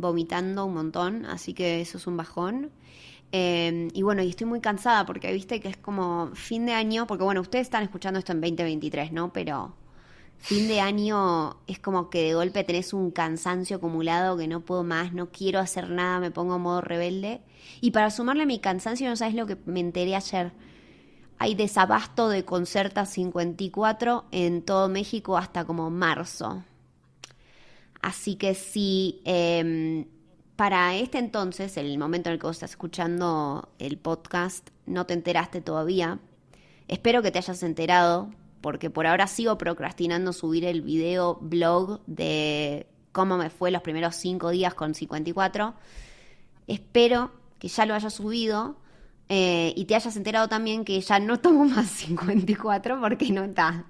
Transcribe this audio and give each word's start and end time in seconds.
vomitando 0.00 0.66
un 0.66 0.74
montón, 0.74 1.26
así 1.26 1.54
que 1.54 1.80
eso 1.80 1.98
es 1.98 2.06
un 2.06 2.16
bajón. 2.16 2.70
Em, 3.32 3.88
y 3.94 4.02
bueno, 4.02 4.22
y 4.22 4.28
estoy 4.30 4.46
muy 4.46 4.60
cansada 4.60 5.06
porque 5.06 5.32
viste 5.32 5.60
que 5.60 5.68
es 5.68 5.76
como 5.76 6.30
fin 6.34 6.66
de 6.66 6.72
año, 6.72 7.06
porque 7.06 7.24
bueno, 7.24 7.40
ustedes 7.40 7.66
están 7.66 7.84
escuchando 7.84 8.18
esto 8.18 8.32
en 8.32 8.40
2023, 8.40 9.12
¿no? 9.12 9.32
Pero 9.32 9.74
fin 10.38 10.68
de 10.68 10.80
año 10.80 11.58
es 11.66 11.78
como 11.78 12.10
que 12.10 12.24
de 12.24 12.34
golpe 12.34 12.64
tenés 12.64 12.92
un 12.92 13.10
cansancio 13.10 13.76
acumulado 13.76 14.36
que 14.36 14.48
no 14.48 14.62
puedo 14.62 14.82
más, 14.82 15.12
no 15.12 15.30
quiero 15.30 15.60
hacer 15.60 15.90
nada, 15.90 16.18
me 16.18 16.30
pongo 16.30 16.56
en 16.56 16.62
modo 16.62 16.80
rebelde. 16.80 17.42
Y 17.80 17.92
para 17.92 18.10
sumarle 18.10 18.44
a 18.44 18.46
mi 18.46 18.58
cansancio, 18.58 19.08
no 19.08 19.16
sabes 19.16 19.34
lo 19.34 19.46
que 19.46 19.56
me 19.66 19.80
enteré 19.80 20.16
ayer. 20.16 20.52
Hay 21.38 21.54
desabasto 21.54 22.28
de 22.28 22.44
Concerta 22.44 23.06
54 23.06 24.26
en 24.30 24.62
todo 24.62 24.88
México 24.88 25.36
hasta 25.36 25.64
como 25.64 25.88
marzo. 25.90 26.64
Así 28.02 28.36
que 28.36 28.54
si 28.54 29.20
em, 29.24 30.06
para 30.56 30.96
este 30.96 31.18
entonces, 31.18 31.76
el 31.76 31.96
momento 31.98 32.28
en 32.28 32.34
el 32.34 32.38
que 32.38 32.46
vos 32.46 32.56
estás 32.56 32.70
escuchando 32.70 33.68
el 33.78 33.98
podcast, 33.98 34.68
no 34.86 35.06
te 35.06 35.14
enteraste 35.14 35.60
todavía, 35.60 36.18
espero 36.88 37.22
que 37.22 37.30
te 37.30 37.38
hayas 37.38 37.62
enterado, 37.62 38.30
porque 38.60 38.90
por 38.90 39.06
ahora 39.06 39.26
sigo 39.26 39.56
procrastinando 39.56 40.32
subir 40.32 40.64
el 40.64 40.82
video 40.82 41.38
blog 41.40 42.00
de 42.06 42.86
cómo 43.12 43.38
me 43.38 43.50
fue 43.50 43.70
los 43.70 43.82
primeros 43.82 44.16
cinco 44.16 44.50
días 44.50 44.74
con 44.74 44.94
54. 44.94 45.74
Espero 46.66 47.32
que 47.58 47.68
ya 47.68 47.86
lo 47.86 47.94
hayas 47.94 48.14
subido 48.14 48.76
eh, 49.28 49.72
y 49.76 49.84
te 49.84 49.94
hayas 49.94 50.16
enterado 50.16 50.48
también 50.48 50.84
que 50.84 51.00
ya 51.00 51.18
no 51.20 51.38
tomo 51.38 51.64
más 51.64 51.88
54 51.90 53.00
porque 53.00 53.30
no 53.30 53.44
está. 53.44 53.84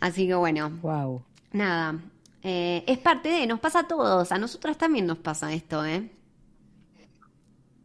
Así 0.00 0.26
que 0.26 0.34
bueno. 0.34 0.70
Wow. 0.82 1.22
Nada, 1.52 2.00
eh, 2.46 2.84
es 2.86 2.98
parte 2.98 3.30
de, 3.30 3.46
nos 3.46 3.58
pasa 3.58 3.80
a 3.80 3.88
todos, 3.88 4.30
a 4.30 4.36
nosotras 4.36 4.76
también 4.76 5.06
nos 5.06 5.16
pasa 5.16 5.54
esto, 5.54 5.82
¿eh? 5.86 6.10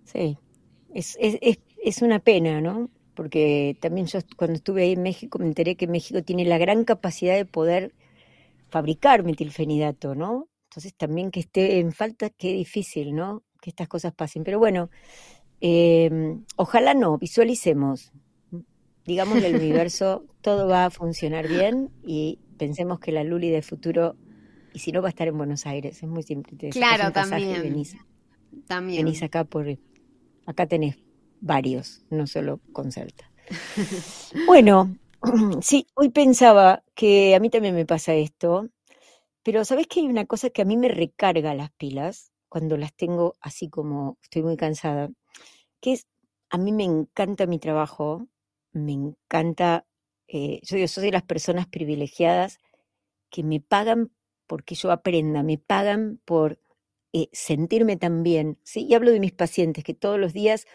Sí, 0.04 0.38
es, 0.94 1.18
es, 1.22 1.60
es, 1.82 2.02
una 2.02 2.20
pena, 2.20 2.60
¿no? 2.60 2.90
Porque 3.16 3.78
también 3.80 4.08
yo 4.08 4.20
cuando 4.36 4.56
estuve 4.56 4.84
ahí 4.84 4.92
en 4.94 5.02
México 5.02 5.40
me 5.40 5.46
enteré 5.46 5.78
que 5.78 5.88
México 5.88 6.24
tiene 6.24 6.44
la 6.44 6.58
gran 6.58 6.84
capacidad 6.84 7.36
de 7.36 7.46
poder 7.46 7.94
fabricar 8.68 9.24
metilfenidato, 9.24 10.14
¿no? 10.14 10.50
Entonces 10.66 10.94
también 10.94 11.32
que 11.32 11.40
esté 11.40 11.80
en 11.80 11.94
falta, 11.94 12.30
qué 12.30 12.52
difícil, 12.52 13.16
¿no? 13.16 13.44
Que 13.62 13.70
estas 13.70 13.88
cosas 13.88 14.14
pasen. 14.14 14.44
Pero 14.44 14.60
bueno, 14.60 14.90
eh, 15.62 16.38
ojalá 16.58 16.94
no, 16.96 17.18
visualicemos, 17.18 18.12
digamos 19.06 19.42
del 19.42 19.56
universo, 19.64 20.26
todo 20.42 20.68
va 20.68 20.86
a 20.86 20.90
funcionar 20.90 21.48
bien 21.48 21.92
y 22.04 22.40
pensemos 22.58 23.00
que 23.00 23.14
la 23.14 23.24
Luli 23.24 23.50
del 23.50 23.64
futuro 23.64 24.18
y 24.74 24.80
si 24.80 24.92
no, 24.92 25.02
va 25.02 25.08
a 25.08 25.10
estar 25.10 25.28
en 25.28 25.38
Buenos 25.38 25.66
Aires. 25.66 26.02
Es 26.02 26.10
muy 26.10 26.24
simple. 26.24 26.70
claro, 26.70 27.12
también. 27.12 27.62
Venís, 27.62 27.96
también. 28.68 29.06
Venís 29.06 29.24
acá 29.24 29.44
por. 29.44 29.68
Acá 30.46 30.68
tenés 30.68 30.98
varios, 31.42 32.04
no 32.10 32.28
solo 32.28 32.60
Concerta. 32.74 33.32
bueno, 34.48 34.96
sí, 35.62 35.88
hoy 35.96 36.10
pensaba 36.10 36.84
que 36.96 37.36
a 37.36 37.40
mí 37.40 37.50
también 37.50 37.76
me 37.76 37.86
pasa 37.86 38.14
esto, 38.14 38.70
pero 39.44 39.66
¿sabés 39.66 39.88
que 39.88 40.02
hay 40.02 40.08
una 40.08 40.26
cosa 40.26 40.50
que 40.50 40.62
a 40.62 40.66
mí 40.66 40.78
me 40.78 40.90
recarga 40.90 41.54
las 41.54 41.72
pilas 41.72 42.32
cuando 42.50 42.78
las 42.78 42.94
tengo 42.96 43.36
así 43.42 43.70
como 43.70 44.18
estoy 44.22 44.44
muy 44.44 44.58
cansada? 44.58 45.10
Que 45.82 45.94
es, 45.94 46.08
a 46.50 46.58
mí 46.58 46.72
me 46.72 46.84
encanta 46.84 47.48
mi 47.48 47.60
trabajo, 47.60 48.28
me 48.72 48.94
encanta, 48.94 49.86
eh, 50.28 50.60
yo, 50.64 50.78
yo 50.78 50.88
soy 50.88 51.06
de 51.06 51.12
las 51.12 51.24
personas 51.24 51.68
privilegiadas 51.68 52.60
que 53.30 53.44
me 53.44 53.60
pagan 53.60 54.12
porque 54.50 54.76
yo 54.76 54.92
aprenda, 54.92 55.44
me 55.44 55.60
pagan 55.60 56.22
por 56.26 56.60
eh, 57.14 57.30
sentirme 57.34 57.98
tan 57.98 58.24
bien. 58.24 58.60
¿sí? 58.66 58.88
Y 58.90 58.96
hablo 58.96 59.12
de 59.12 59.22
mis 59.22 59.34
pacientes 59.34 59.84
que 59.86 59.94
todos 59.96 60.20
los 60.20 60.34
días, 60.34 60.68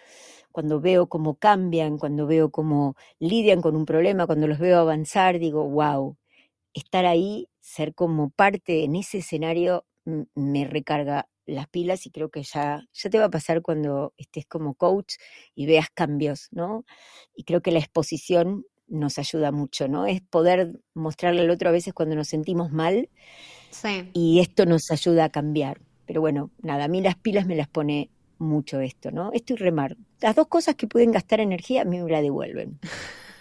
cuando 0.52 0.80
veo 0.80 1.08
cómo 1.08 1.36
cambian, 1.36 1.98
cuando 1.98 2.26
veo 2.26 2.50
cómo 2.50 2.96
lidian 3.20 3.62
con 3.62 3.76
un 3.76 3.86
problema, 3.86 4.26
cuando 4.26 4.46
los 4.48 4.58
veo 4.60 4.78
avanzar, 4.80 5.38
digo, 5.40 5.68
wow, 5.68 6.16
estar 6.74 7.06
ahí, 7.06 7.48
ser 7.60 7.94
como 7.94 8.30
parte 8.30 8.84
en 8.84 8.96
ese 8.96 9.18
escenario, 9.18 9.86
me 10.34 10.64
recarga 10.66 11.28
las 11.46 11.68
pilas 11.68 12.06
y 12.06 12.10
creo 12.10 12.30
que 12.30 12.42
ya, 12.42 12.86
ya 12.92 13.10
te 13.10 13.18
va 13.18 13.26
a 13.26 13.30
pasar 13.30 13.62
cuando 13.62 14.14
estés 14.16 14.46
como 14.46 14.74
coach 14.74 15.14
y 15.54 15.66
veas 15.66 15.88
cambios, 15.94 16.48
¿no? 16.52 16.84
Y 17.34 17.44
creo 17.44 17.62
que 17.62 17.70
la 17.72 17.80
exposición 17.80 18.64
nos 18.88 19.18
ayuda 19.18 19.52
mucho, 19.52 19.88
¿no? 19.88 20.06
Es 20.06 20.20
poder 20.20 20.80
mostrarle 20.94 21.42
al 21.42 21.50
otro 21.50 21.68
a 21.68 21.72
veces 21.72 21.92
cuando 21.92 22.14
nos 22.14 22.28
sentimos 22.28 22.72
mal 22.72 23.08
y 24.12 24.40
esto 24.40 24.66
nos 24.66 24.90
ayuda 24.90 25.24
a 25.24 25.28
cambiar. 25.28 25.80
Pero 26.06 26.20
bueno, 26.20 26.50
nada, 26.62 26.84
a 26.84 26.88
mí 26.88 27.00
las 27.00 27.16
pilas 27.16 27.46
me 27.46 27.56
las 27.56 27.68
pone 27.68 28.10
mucho 28.38 28.80
esto, 28.80 29.10
¿no? 29.10 29.32
Esto 29.32 29.54
y 29.54 29.56
remar. 29.56 29.96
Las 30.20 30.36
dos 30.36 30.48
cosas 30.48 30.74
que 30.74 30.86
pueden 30.86 31.12
gastar 31.12 31.40
energía 31.40 31.82
a 31.82 31.84
mí 31.84 31.98
me 31.98 32.10
la 32.10 32.20
devuelven. 32.20 32.78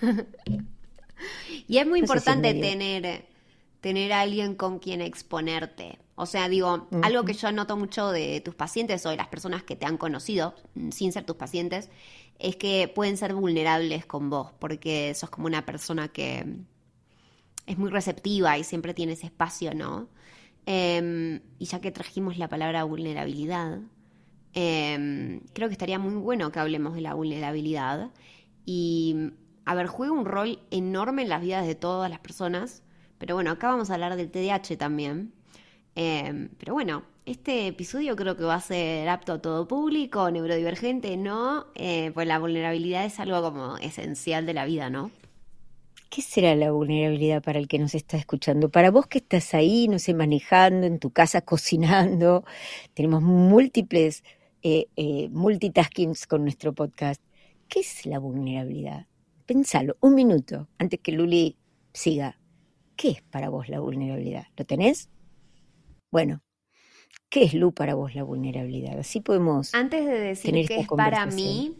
y 1.67 1.77
es 1.77 1.87
muy 1.87 1.99
importante 1.99 2.53
tener, 2.53 3.25
tener 3.81 4.13
a 4.13 4.21
alguien 4.21 4.55
con 4.55 4.79
quien 4.79 5.01
exponerte. 5.01 5.99
O 6.15 6.25
sea, 6.27 6.47
digo, 6.47 6.87
algo 7.01 7.25
que 7.25 7.33
yo 7.33 7.51
noto 7.51 7.75
mucho 7.75 8.11
de 8.11 8.39
tus 8.41 8.53
pacientes 8.53 9.05
o 9.05 9.09
de 9.09 9.17
las 9.17 9.27
personas 9.29 9.63
que 9.63 9.75
te 9.75 9.85
han 9.85 9.97
conocido, 9.97 10.53
mm, 10.75 10.91
sin 10.91 11.11
ser 11.11 11.25
tus 11.25 11.37
pacientes, 11.37 11.89
es 12.39 12.55
que 12.55 12.91
pueden 12.93 13.17
ser 13.17 13.33
vulnerables 13.33 14.05
con 14.05 14.29
vos, 14.29 14.51
porque 14.59 15.13
sos 15.15 15.29
como 15.29 15.47
una 15.47 15.65
persona 15.65 16.09
que 16.09 16.45
es 17.65 17.77
muy 17.77 17.89
receptiva 17.89 18.57
y 18.57 18.63
siempre 18.63 18.93
tiene 18.93 19.13
ese 19.13 19.27
espacio, 19.27 19.73
¿no? 19.73 20.07
Em, 20.65 21.41
y 21.59 21.65
ya 21.65 21.81
que 21.81 21.91
trajimos 21.91 22.37
la 22.37 22.47
palabra 22.47 22.83
vulnerabilidad, 22.83 23.79
em, 24.53 25.41
creo 25.53 25.67
que 25.67 25.73
estaría 25.73 25.99
muy 25.99 26.15
bueno 26.15 26.51
que 26.51 26.59
hablemos 26.59 26.95
de 26.95 27.01
la 27.01 27.13
vulnerabilidad. 27.15 28.11
Y, 28.65 29.31
a 29.65 29.75
ver, 29.75 29.87
juega 29.87 30.13
un 30.13 30.25
rol 30.25 30.59
enorme 30.71 31.23
en 31.23 31.29
las 31.29 31.41
vidas 31.41 31.65
de 31.67 31.75
todas 31.75 32.09
las 32.09 32.19
personas. 32.19 32.83
Pero 33.17 33.35
bueno, 33.35 33.51
acá 33.51 33.67
vamos 33.69 33.89
a 33.89 33.95
hablar 33.95 34.15
del 34.15 34.31
TDAH 34.31 34.77
también. 34.77 35.33
Em, 35.95 36.49
pero 36.57 36.73
bueno, 36.73 37.03
este 37.25 37.67
episodio 37.67 38.15
creo 38.15 38.35
que 38.35 38.43
va 38.43 38.55
a 38.55 38.61
ser 38.61 39.07
apto 39.09 39.33
a 39.33 39.41
todo 39.41 39.67
público, 39.67 40.29
neurodivergente, 40.31 41.15
¿no? 41.17 41.67
Eh, 41.75 42.11
pues 42.13 42.27
la 42.27 42.39
vulnerabilidad 42.39 43.05
es 43.05 43.19
algo 43.19 43.41
como 43.41 43.77
esencial 43.77 44.45
de 44.45 44.53
la 44.53 44.65
vida, 44.65 44.89
¿no? 44.89 45.11
¿Qué 46.09 46.21
será 46.21 46.55
la 46.55 46.71
vulnerabilidad 46.71 47.41
para 47.41 47.59
el 47.59 47.67
que 47.67 47.79
nos 47.79 47.95
está 47.95 48.17
escuchando? 48.17 48.69
Para 48.69 48.91
vos 48.91 49.07
que 49.07 49.17
estás 49.19 49.53
ahí, 49.53 49.87
no 49.87 49.97
sé, 49.99 50.13
manejando, 50.13 50.85
en 50.85 50.99
tu 50.99 51.11
casa 51.11 51.41
cocinando, 51.45 52.43
tenemos 52.93 53.21
múltiples 53.21 54.23
eh, 54.61 54.87
eh, 54.95 55.29
multitaskings 55.29 56.27
con 56.27 56.43
nuestro 56.43 56.73
podcast. 56.73 57.21
¿Qué 57.67 57.79
es 57.79 58.05
la 58.05 58.19
vulnerabilidad? 58.19 59.07
Pensalo, 59.45 59.97
un 60.01 60.15
minuto, 60.15 60.67
antes 60.77 60.99
que 60.99 61.11
Luli 61.11 61.57
siga. 61.93 62.37
¿Qué 62.95 63.09
es 63.09 63.21
para 63.23 63.49
vos 63.49 63.67
la 63.69 63.79
vulnerabilidad? 63.79 64.45
¿Lo 64.55 64.65
tenés? 64.65 65.09
Bueno, 66.13 66.43
¿qué 67.27 67.41
es 67.41 67.55
Lu 67.55 67.73
para 67.73 67.95
vos 67.95 68.13
la 68.13 68.21
vulnerabilidad? 68.21 68.99
Así 68.99 69.19
podemos. 69.19 69.73
Antes 69.73 70.05
de 70.05 70.19
decir 70.19 70.53
qué 70.67 70.81
es 70.81 70.87
para 70.87 71.25
mí, 71.25 71.75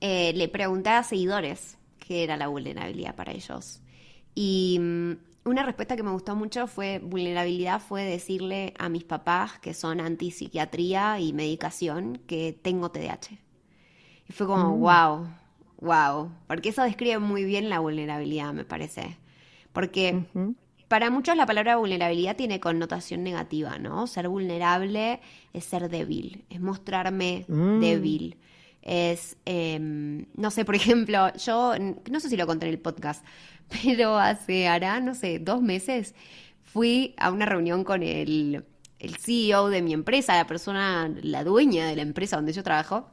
eh, 0.00 0.32
le 0.32 0.48
pregunté 0.48 0.88
a 0.88 1.02
seguidores 1.02 1.76
qué 1.98 2.24
era 2.24 2.38
la 2.38 2.48
vulnerabilidad 2.48 3.14
para 3.14 3.32
ellos. 3.32 3.82
Y 4.34 4.78
mm, 4.80 5.12
una 5.44 5.64
respuesta 5.64 5.96
que 5.96 6.02
me 6.02 6.12
gustó 6.12 6.34
mucho 6.34 6.66
fue, 6.66 6.98
vulnerabilidad 6.98 7.78
fue 7.78 8.04
decirle 8.04 8.72
a 8.78 8.88
mis 8.88 9.04
papás 9.04 9.58
que 9.58 9.74
son 9.74 10.00
antipsiquiatría 10.00 11.20
y 11.20 11.34
medicación 11.34 12.22
que 12.26 12.58
tengo 12.58 12.90
TDAH. 12.90 13.38
Y 14.30 14.32
fue 14.32 14.46
como, 14.46 14.78
wow, 14.78 15.26
mm. 15.26 15.86
wow, 15.86 16.32
porque 16.46 16.70
eso 16.70 16.82
describe 16.82 17.18
muy 17.18 17.44
bien 17.44 17.68
la 17.68 17.80
vulnerabilidad, 17.80 18.54
me 18.54 18.64
parece. 18.64 19.18
Porque 19.74 20.24
para 20.94 21.10
muchos 21.10 21.36
la 21.36 21.44
palabra 21.44 21.74
vulnerabilidad 21.74 22.36
tiene 22.36 22.60
connotación 22.60 23.24
negativa, 23.24 23.78
¿no? 23.78 24.06
Ser 24.06 24.28
vulnerable 24.28 25.18
es 25.52 25.64
ser 25.64 25.88
débil, 25.88 26.44
es 26.48 26.60
mostrarme 26.60 27.44
mm. 27.48 27.80
débil 27.80 28.36
es, 28.80 29.36
em, 29.44 30.26
no 30.36 30.52
sé, 30.52 30.64
por 30.64 30.74
ejemplo, 30.76 31.32
yo, 31.34 31.72
no 32.08 32.20
sé 32.20 32.28
si 32.28 32.36
lo 32.36 32.46
conté 32.46 32.66
en 32.66 32.74
el 32.74 32.78
podcast, 32.78 33.24
pero 33.82 34.16
hace, 34.16 34.68
hará, 34.68 35.00
no 35.00 35.16
sé, 35.16 35.40
dos 35.40 35.60
meses, 35.62 36.14
fui 36.62 37.12
a 37.16 37.32
una 37.32 37.44
reunión 37.44 37.82
con 37.82 38.04
el 38.04 38.64
el 39.00 39.16
CEO 39.16 39.70
de 39.70 39.82
mi 39.82 39.94
empresa, 39.94 40.36
la 40.36 40.46
persona, 40.46 41.12
la 41.22 41.42
dueña 41.42 41.88
de 41.88 41.96
la 41.96 42.02
empresa 42.02 42.36
donde 42.36 42.52
yo 42.52 42.62
trabajo. 42.62 43.10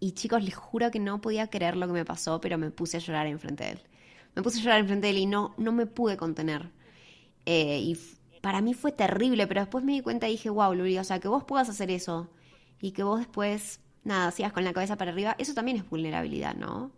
Y 0.00 0.12
chicos, 0.12 0.42
les 0.42 0.54
juro 0.54 0.90
que 0.90 0.98
no 0.98 1.20
podía 1.20 1.48
creer 1.50 1.76
lo 1.76 1.86
que 1.86 1.92
me 1.92 2.06
pasó, 2.06 2.40
pero 2.40 2.56
me 2.56 2.70
puse 2.70 2.96
a 2.96 3.00
llorar 3.00 3.26
enfrente 3.26 3.64
de 3.64 3.70
él. 3.72 3.82
Me 4.34 4.42
puse 4.42 4.58
a 4.60 4.62
llorar 4.62 4.80
enfrente 4.80 5.06
de 5.06 5.10
él 5.10 5.18
y 5.18 5.26
no, 5.26 5.54
no 5.58 5.72
me 5.72 5.86
pude 5.86 6.16
contener. 6.16 6.70
Eh, 7.46 7.80
y 7.80 7.98
para 8.40 8.60
mí 8.60 8.74
fue 8.74 8.92
terrible, 8.92 9.46
pero 9.46 9.60
después 9.60 9.84
me 9.84 9.92
di 9.92 10.00
cuenta 10.00 10.28
y 10.28 10.32
dije, 10.32 10.50
wow, 10.50 10.74
Luli, 10.74 10.98
o 10.98 11.04
sea, 11.04 11.20
que 11.20 11.28
vos 11.28 11.44
puedas 11.44 11.68
hacer 11.68 11.90
eso 11.90 12.28
y 12.80 12.92
que 12.92 13.02
vos 13.02 13.18
después, 13.20 13.80
nada, 14.04 14.30
sigas 14.30 14.52
con 14.52 14.64
la 14.64 14.72
cabeza 14.72 14.96
para 14.96 15.12
arriba, 15.12 15.36
eso 15.38 15.54
también 15.54 15.76
es 15.76 15.88
vulnerabilidad, 15.88 16.54
¿no? 16.54 16.92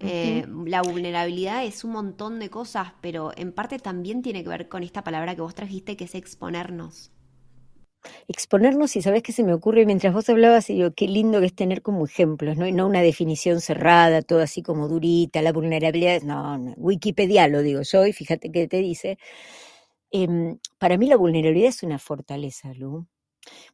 Eh, 0.00 0.46
la 0.66 0.82
vulnerabilidad 0.82 1.64
es 1.64 1.84
un 1.84 1.92
montón 1.92 2.40
de 2.40 2.50
cosas, 2.50 2.92
pero 3.00 3.30
en 3.36 3.52
parte 3.52 3.78
también 3.78 4.22
tiene 4.22 4.42
que 4.42 4.48
ver 4.48 4.68
con 4.68 4.82
esta 4.82 5.04
palabra 5.04 5.36
que 5.36 5.42
vos 5.42 5.54
trajiste, 5.54 5.96
que 5.96 6.04
es 6.04 6.14
exponernos. 6.16 7.12
Exponernos, 8.28 8.94
y 8.96 9.02
sabes 9.02 9.22
qué 9.22 9.32
se 9.32 9.42
me 9.42 9.52
ocurre 9.52 9.84
mientras 9.84 10.14
vos 10.14 10.28
hablabas, 10.28 10.70
y 10.70 10.76
yo, 10.76 10.94
qué 10.94 11.08
lindo 11.08 11.40
que 11.40 11.46
es 11.46 11.54
tener 11.54 11.82
como 11.82 12.04
ejemplos, 12.06 12.56
¿no? 12.56 12.66
Y 12.66 12.72
no 12.72 12.86
una 12.86 13.00
definición 13.02 13.60
cerrada, 13.60 14.22
todo 14.22 14.40
así 14.40 14.62
como 14.62 14.86
durita, 14.88 15.42
la 15.42 15.52
vulnerabilidad, 15.52 16.22
no, 16.22 16.56
no 16.58 16.74
Wikipedia 16.76 17.48
lo 17.48 17.62
digo 17.62 17.82
yo, 17.82 18.06
y 18.06 18.12
fíjate 18.12 18.50
qué 18.52 18.68
te 18.68 18.78
dice. 18.78 19.18
Em, 20.12 20.58
para 20.78 20.98
mí 20.98 21.06
la 21.08 21.16
vulnerabilidad 21.16 21.70
es 21.70 21.82
una 21.84 21.98
fortaleza, 21.98 22.72
Lu. 22.74 23.06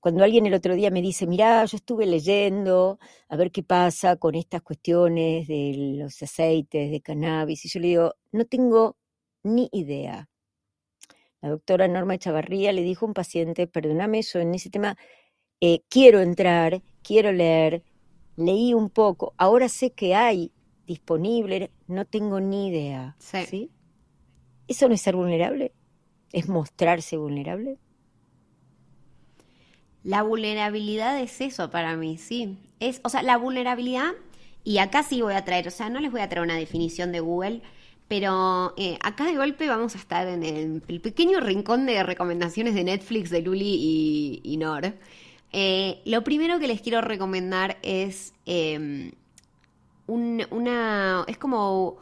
Cuando 0.01 0.25
alguien 0.25 0.47
el 0.47 0.55
otro 0.55 0.75
día 0.77 0.91
me 0.91 1.03
dice, 1.03 1.27
mirá, 1.27 1.65
yo 1.67 1.77
estuve 1.79 2.07
leyendo 2.07 2.99
a 3.29 3.37
ver 3.37 3.53
qué 3.53 3.63
pasa 3.65 4.17
con 4.17 4.35
estas 4.37 4.63
cuestiones 4.63 5.49
de 5.49 5.75
los 5.99 6.23
aceites 6.23 6.91
de 6.91 7.01
cannabis, 7.03 7.65
y 7.67 7.69
yo 7.69 7.81
le 7.81 7.89
digo, 7.89 8.15
no 8.33 8.45
tengo 8.47 8.97
ni 9.45 9.69
idea. 9.73 10.29
La 11.41 11.51
doctora 11.51 11.87
Norma 11.87 12.19
Chavarría 12.19 12.73
le 12.73 12.83
dijo 12.83 13.07
a 13.07 13.09
un 13.09 13.15
paciente, 13.15 13.67
perdóname, 13.67 14.23
yo 14.23 14.41
en 14.41 14.55
ese 14.55 14.71
tema 14.71 14.97
eh, 15.61 15.83
quiero 15.89 16.21
entrar, 16.21 16.83
quiero 17.03 17.33
leer, 17.33 17.83
leí 18.37 18.75
un 18.75 18.91
poco, 18.91 19.35
ahora 19.37 19.69
sé 19.69 19.93
que 19.93 20.15
hay 20.15 20.53
disponible, 20.87 21.71
no 21.87 22.05
tengo 22.07 22.41
ni 22.41 22.69
idea. 22.69 23.17
¿sí? 23.19 23.71
¿Eso 24.67 24.89
no 24.89 24.95
es 24.95 25.01
ser 25.01 25.15
vulnerable? 25.15 25.73
¿Es 26.33 26.49
mostrarse 26.49 27.17
vulnerable? 27.17 27.79
La 30.03 30.23
vulnerabilidad 30.23 31.21
es 31.21 31.41
eso 31.41 31.71
para 31.71 31.97
mí, 31.97 32.19
sí. 32.19 32.59
Es, 32.81 33.01
o 33.05 33.09
sea, 33.09 33.23
la 33.23 33.37
vulnerabilidad, 33.37 34.13
y 34.65 34.79
acá 34.79 35.03
sí 35.03 35.23
voy 35.23 35.35
a 35.35 35.45
traer, 35.45 35.69
o 35.69 35.71
sea, 35.71 35.91
no 35.91 36.01
les 36.01 36.11
voy 36.11 36.21
a 36.21 36.29
traer 36.29 36.45
una 36.45 36.57
definición 36.57 37.13
de 37.13 37.21
Google, 37.21 37.63
pero 38.09 38.75
eh, 38.77 38.99
acá 39.03 39.25
de 39.25 39.37
golpe 39.37 39.69
vamos 39.69 39.95
a 39.95 39.99
estar 39.99 40.27
en 40.27 40.43
el, 40.43 41.01
pequeño 41.01 41.41
rincón 41.41 41.87
de 41.87 42.03
recomendaciones 42.03 42.75
de 42.75 42.85
Netflix 42.85 43.31
de 43.31 43.43
Luli 43.43 44.41
y, 44.43 44.57
Nor. 44.57 44.95
Eh, 45.53 46.03
lo 46.05 46.25
primero 46.25 46.59
que 46.59 46.67
les 46.67 46.81
quiero 46.81 47.01
recomendar 47.01 47.79
es 47.83 48.35
em, 48.47 49.13
una. 50.07 51.25
Es 51.27 51.39
como 51.39 51.99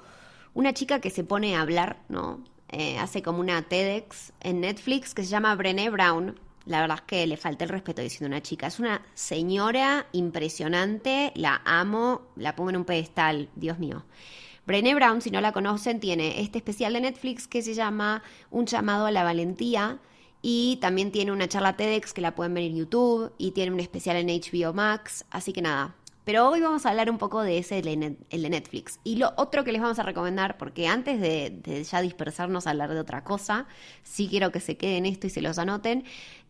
una 0.55 0.73
chica 0.73 1.01
que 1.01 1.11
se 1.11 1.25
pone 1.25 1.57
a 1.57 1.63
hablar, 1.63 2.01
¿no? 2.09 2.43
Eh, 2.71 2.99
hace 2.99 3.23
como 3.23 3.41
una 3.41 3.63
TEDx 3.63 4.33
en 4.41 4.61
Netflix 4.61 5.15
que 5.15 5.23
se 5.23 5.29
llama 5.29 5.55
Brené 5.55 5.91
Brown 5.91 6.35
la 6.67 6.81
verdad 6.81 6.99
es 6.99 7.03
que 7.03 7.27
le 7.27 7.37
falta 7.37 7.65
el 7.65 7.71
respeto 7.71 8.03
diciendo 8.03 8.27
una 8.27 8.43
chica. 8.43 8.67
Es 8.67 8.81
una 8.81 9.01
señora 9.15 10.07
impresionante, 10.13 11.33
la 11.37 11.63
amo, 11.65 12.23
la 12.35 12.57
pongo 12.57 12.71
en 12.71 12.77
un 12.77 12.85
pedestal, 12.85 13.49
Dios 13.55 13.79
mío. 13.79 14.05
Brené 14.67 14.95
Brown, 14.97 15.23
si 15.23 15.31
no 15.31 15.41
la 15.41 15.53
conocen, 15.53 16.01
tiene 16.01 16.41
este 16.41 16.59
especial 16.59 16.93
de 16.93 17.01
Netflix 17.01 17.47
que 17.47 17.63
se 17.63 17.75
llama 17.75 18.23
Un 18.51 18.67
llamado 18.67 19.07
a 19.07 19.13
la 19.13 19.23
valentía 19.23 20.01
y 20.43 20.79
también 20.81 21.13
tiene 21.13 21.31
una 21.33 21.49
charla 21.49 21.77
TEDx 21.77 22.13
que 22.13 22.21
la 22.21 22.35
pueden 22.35 22.55
ver 22.55 22.65
en 22.65 22.77
YouTube 22.77 23.33
y 23.39 23.53
tiene 23.53 23.73
un 23.73 23.81
especial 23.81 24.17
en 24.17 24.27
HBO 24.27 24.73
Max, 24.73 25.25
así 25.31 25.53
que 25.53 25.63
nada, 25.63 25.95
pero 26.27 26.49
hoy 26.51 26.61
vamos 26.61 26.85
a 26.85 26.91
hablar 26.91 27.09
un 27.09 27.19
poco 27.19 27.43
de 27.43 27.59
ese, 27.59 27.79
el 27.79 28.43
de 28.43 28.51
Netflix. 28.51 28.99
Y 29.05 29.15
lo 29.15 29.33
otro 29.37 29.63
que 29.63 29.71
les 29.71 29.81
vamos 29.81 30.01
a 30.01 30.03
recomendar, 30.03 30.59
porque 30.59 30.89
antes 30.89 31.21
de, 31.21 31.85
ya 31.89 32.03
dispersarnos 32.03 32.67
a 32.67 32.71
hablar 32.71 32.93
de 32.93 32.99
otra 32.99 33.23
cosa, 33.23 33.69
sí 34.03 34.27
quiero 34.29 34.51
que 34.51 34.59
se 34.59 34.77
queden 34.77 35.07
esto 35.07 35.29
y 35.29 35.31
se 35.31 35.41
los 35.41 35.57
anoten. 35.59 36.03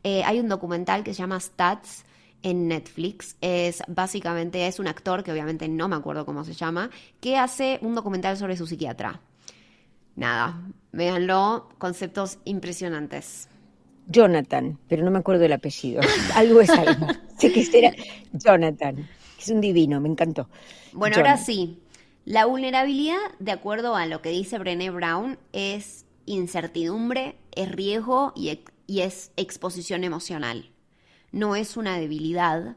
Eh, 0.02 0.24
hay 0.24 0.40
un 0.40 0.48
documental 0.48 1.04
que 1.04 1.12
se 1.12 1.18
llama 1.18 1.38
Stats 1.38 2.06
en 2.42 2.68
Netflix. 2.68 3.36
Es 3.40 3.82
básicamente, 3.88 4.66
es 4.66 4.78
un 4.78 4.88
actor 4.88 5.24
que 5.24 5.32
obviamente 5.32 5.68
no 5.68 5.88
me 5.88 5.96
acuerdo 5.96 6.26
cómo 6.26 6.44
se 6.44 6.52
llama, 6.54 6.90
que 7.20 7.36
hace 7.36 7.78
un 7.82 7.94
documental 7.94 8.36
sobre 8.36 8.56
su 8.56 8.66
psiquiatra. 8.66 9.20
Nada, 10.14 10.62
véanlo, 10.92 11.68
conceptos 11.78 12.38
impresionantes. 12.44 13.48
Jonathan, 14.08 14.78
pero 14.88 15.04
no 15.04 15.10
me 15.10 15.18
acuerdo 15.18 15.42
del 15.42 15.52
apellido. 15.52 16.00
algo 16.34 16.60
es 16.60 16.70
algo. 16.70 17.08
sé 17.38 17.52
que 17.52 17.96
Jonathan. 18.32 19.08
Es 19.38 19.48
un 19.50 19.60
divino, 19.60 20.00
me 20.00 20.08
encantó. 20.08 20.48
Bueno, 20.92 21.16
ahora 21.16 21.36
sí. 21.36 21.78
La 22.24 22.46
vulnerabilidad, 22.46 23.18
de 23.38 23.52
acuerdo 23.52 23.94
a 23.94 24.06
lo 24.06 24.20
que 24.20 24.30
dice 24.30 24.58
Brené 24.58 24.90
Brown, 24.90 25.38
es 25.52 26.06
incertidumbre, 26.24 27.36
es 27.54 27.70
riesgo 27.70 28.32
y, 28.34 28.58
y 28.88 29.02
es 29.02 29.30
exposición 29.36 30.02
emocional. 30.02 30.70
No 31.36 31.56
es 31.56 31.76
una 31.76 31.98
debilidad. 31.98 32.76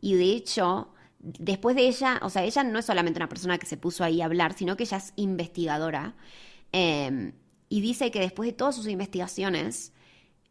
Y 0.00 0.14
de 0.14 0.32
hecho, 0.32 0.88
después 1.20 1.76
de 1.76 1.88
ella, 1.88 2.20
o 2.22 2.30
sea, 2.30 2.44
ella 2.44 2.64
no 2.64 2.78
es 2.78 2.86
solamente 2.86 3.18
una 3.18 3.28
persona 3.28 3.58
que 3.58 3.66
se 3.66 3.76
puso 3.76 4.04
ahí 4.04 4.22
a 4.22 4.26
hablar, 4.26 4.54
sino 4.54 4.76
que 4.76 4.84
ella 4.84 4.98
es 4.98 5.12
investigadora. 5.16 6.16
Em, 6.72 7.32
y 7.68 7.80
dice 7.80 8.10
que 8.10 8.20
después 8.20 8.48
de 8.48 8.52
todas 8.54 8.76
sus 8.76 8.88
investigaciones, 8.88 9.92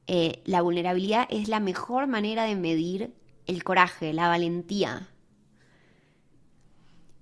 eh, 0.08 0.42
la 0.46 0.62
vulnerabilidad 0.62 1.28
es 1.30 1.48
la 1.50 1.60
mejor 1.60 2.08
manera 2.08 2.44
de 2.46 2.56
medir 2.56 3.14
el 3.48 3.64
coraje, 3.64 4.14
la 4.14 4.28
valentía, 4.28 5.10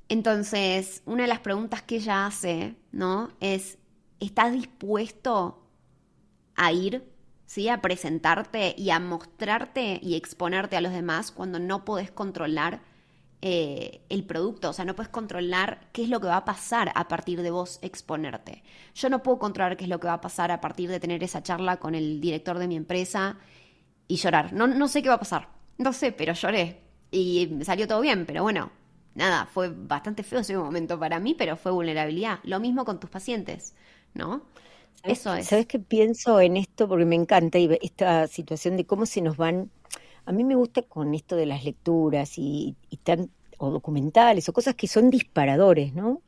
entonces, 0.09 1.01
una 1.05 1.23
de 1.23 1.29
las 1.29 1.39
preguntas 1.39 1.81
que 1.81 1.97
ella 1.97 2.25
hace, 2.27 2.75
¿no? 2.91 3.31
Es, 3.39 3.77
¿estás 4.19 4.53
dispuesto 4.53 5.63
a 6.55 6.71
ir, 6.71 7.03
A 7.57 7.81
presentarte 7.81 8.75
y 8.77 8.89
a 8.89 8.99
mostrarte 8.99 9.99
y 10.03 10.15
exponerte 10.15 10.75
a 10.75 10.81
los 10.81 10.91
demás 10.91 11.31
cuando 11.31 11.57
no 11.57 11.85
podés 11.85 12.11
controlar 12.11 12.81
eh, 13.41 14.01
el 14.09 14.25
producto, 14.25 14.71
o 14.71 14.73
sea, 14.73 14.83
no 14.83 14.95
puedes 14.95 15.09
controlar 15.09 15.87
qué 15.93 16.03
es 16.03 16.09
lo 16.09 16.19
que 16.19 16.27
va 16.27 16.37
a 16.37 16.45
pasar 16.45 16.91
a 16.95 17.07
partir 17.07 17.41
de 17.41 17.51
vos 17.51 17.79
exponerte. 17.81 18.61
Yo 18.93 19.09
no 19.09 19.23
puedo 19.23 19.39
controlar 19.39 19.77
qué 19.77 19.85
es 19.85 19.89
lo 19.89 20.01
que 20.01 20.07
va 20.07 20.15
a 20.15 20.21
pasar 20.21 20.51
a 20.51 20.59
partir 20.59 20.89
de 20.89 20.99
tener 20.99 21.23
esa 21.23 21.43
charla 21.43 21.77
con 21.77 21.95
el 21.95 22.19
director 22.19 22.59
de 22.59 22.67
mi 22.67 22.75
empresa 22.75 23.37
y 24.07 24.17
llorar. 24.17 24.51
No, 24.51 24.67
no 24.67 24.87
sé 24.89 25.01
qué 25.01 25.09
va 25.09 25.15
a 25.15 25.19
pasar, 25.19 25.47
no 25.77 25.93
sé, 25.93 26.11
pero 26.11 26.33
lloré 26.33 26.81
y 27.09 27.57
salió 27.63 27.87
todo 27.87 28.01
bien, 28.01 28.25
pero 28.25 28.43
bueno, 28.43 28.71
nada, 29.13 29.45
fue 29.45 29.69
bastante 29.69 30.23
feo 30.23 30.39
ese 30.39 30.57
momento 30.57 30.99
para 30.99 31.19
mí, 31.19 31.35
pero 31.35 31.55
fue 31.55 31.71
vulnerabilidad. 31.71 32.39
Lo 32.43 32.59
mismo 32.59 32.83
con 32.83 32.99
tus 32.99 33.09
pacientes, 33.09 33.75
¿no? 34.13 34.43
Eso 35.03 35.33
es. 35.35 35.47
¿Sabes 35.47 35.67
qué 35.67 35.79
pienso 35.79 36.39
en 36.39 36.57
esto? 36.57 36.87
Porque 36.87 37.05
me 37.05 37.15
encanta 37.15 37.59
esta 37.59 38.27
situación 38.27 38.77
de 38.77 38.85
cómo 38.85 39.05
se 39.05 39.21
nos 39.21 39.37
van. 39.37 39.69
A 40.25 40.31
mí 40.31 40.43
me 40.43 40.55
gusta 40.55 40.81
con 40.81 41.13
esto 41.13 41.35
de 41.35 41.45
las 41.45 41.63
lecturas 41.63 42.33
y, 42.37 42.75
tan, 43.03 43.29
o 43.57 43.69
documentales 43.69 44.49
o 44.49 44.53
cosas 44.53 44.75
que 44.75 44.87
son 44.87 45.09
disparadores, 45.09 45.93
¿no? 45.93 46.21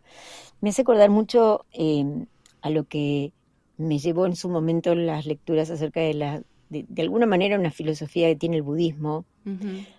Me 0.61 0.69
hace 0.69 0.83
acordar 0.83 1.09
mucho 1.09 1.65
em, 1.71 2.27
a 2.61 2.69
lo 2.69 2.83
que 2.85 3.31
me 3.77 3.99
llevó 3.99 4.25
en 4.25 4.35
su 4.35 4.49
momento 4.49 4.93
las 4.95 5.25
lecturas 5.25 5.69
acerca 5.69 5.99
de 5.99 6.13
la, 6.13 6.43
de, 6.69 7.01
alguna 7.01 7.25
manera, 7.25 7.59
una 7.59 7.71
filosofía 7.71 8.27
que 8.27 8.35
tiene 8.35 8.57
el 8.57 8.63
budismo, 8.63 9.25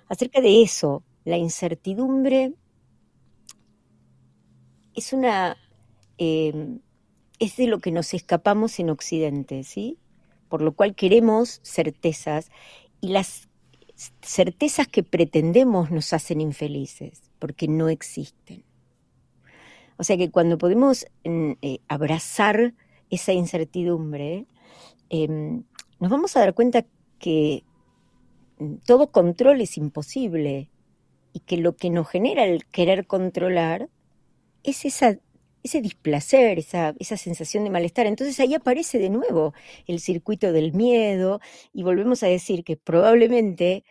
acerca 0.09 0.43
de 0.43 0.63
eso, 0.63 1.03
la 1.25 1.39
incertidumbre 1.39 2.53
es 4.95 5.13
una 5.13 5.57
em, 6.19 6.81
es 7.39 7.57
de 7.57 7.67
lo 7.67 7.79
que 7.79 7.93
nos 7.93 8.15
escapamos 8.15 8.79
en 8.79 8.91
Occidente, 8.91 9.63
¿sí? 9.65 9.99
Por 10.49 10.63
lo 10.63 10.73
cual 10.73 10.95
queremos 10.95 11.61
certezas 11.63 12.51
y 13.01 13.09
las 13.09 13.49
certezas 14.23 14.89
que 14.89 15.03
pretendemos 15.03 15.91
nos 15.91 16.13
hacen 16.13 16.41
infelices 16.41 17.23
porque 17.39 17.69
no 17.69 17.89
existen. 17.89 18.65
O 19.97 20.05
sea 20.05 20.17
que 20.17 20.31
cuando 20.31 20.59
podemos 20.59 21.07
mm, 21.25 21.53
eh, 21.61 21.79
abrazar 21.89 22.75
esa 23.11 23.33
incertidumbre, 23.33 24.47
em, 25.11 25.65
nos 25.99 26.11
vamos 26.11 26.37
a 26.37 26.41
dar 26.41 26.55
cuenta 26.55 26.85
que 27.19 27.65
mm, 28.59 28.77
todo 28.87 29.11
control 29.11 29.61
es 29.61 29.77
imposible 29.77 30.71
y 31.33 31.41
que 31.41 31.57
lo 31.57 31.77
que 31.77 31.91
nos 31.91 32.09
genera 32.09 32.45
el 32.45 32.65
querer 32.67 33.07
controlar 33.07 33.89
es 34.63 34.85
esa, 34.85 35.19
ese 35.63 35.81
displacer, 35.81 36.59
esa, 36.59 36.95
esa 36.99 37.17
sensación 37.17 37.65
de 37.65 37.71
malestar. 37.71 38.07
Entonces 38.07 38.39
ahí 38.41 38.55
aparece 38.55 38.99
de 38.99 39.11
nuevo 39.11 39.55
el 39.87 40.01
circuito 40.01 40.53
del 40.53 40.73
miedo 40.73 41.41
y 41.73 41.83
volvemos 41.83 42.23
a 42.23 42.27
decir 42.29 42.65
que 42.65 42.77
probablemente 42.77 43.85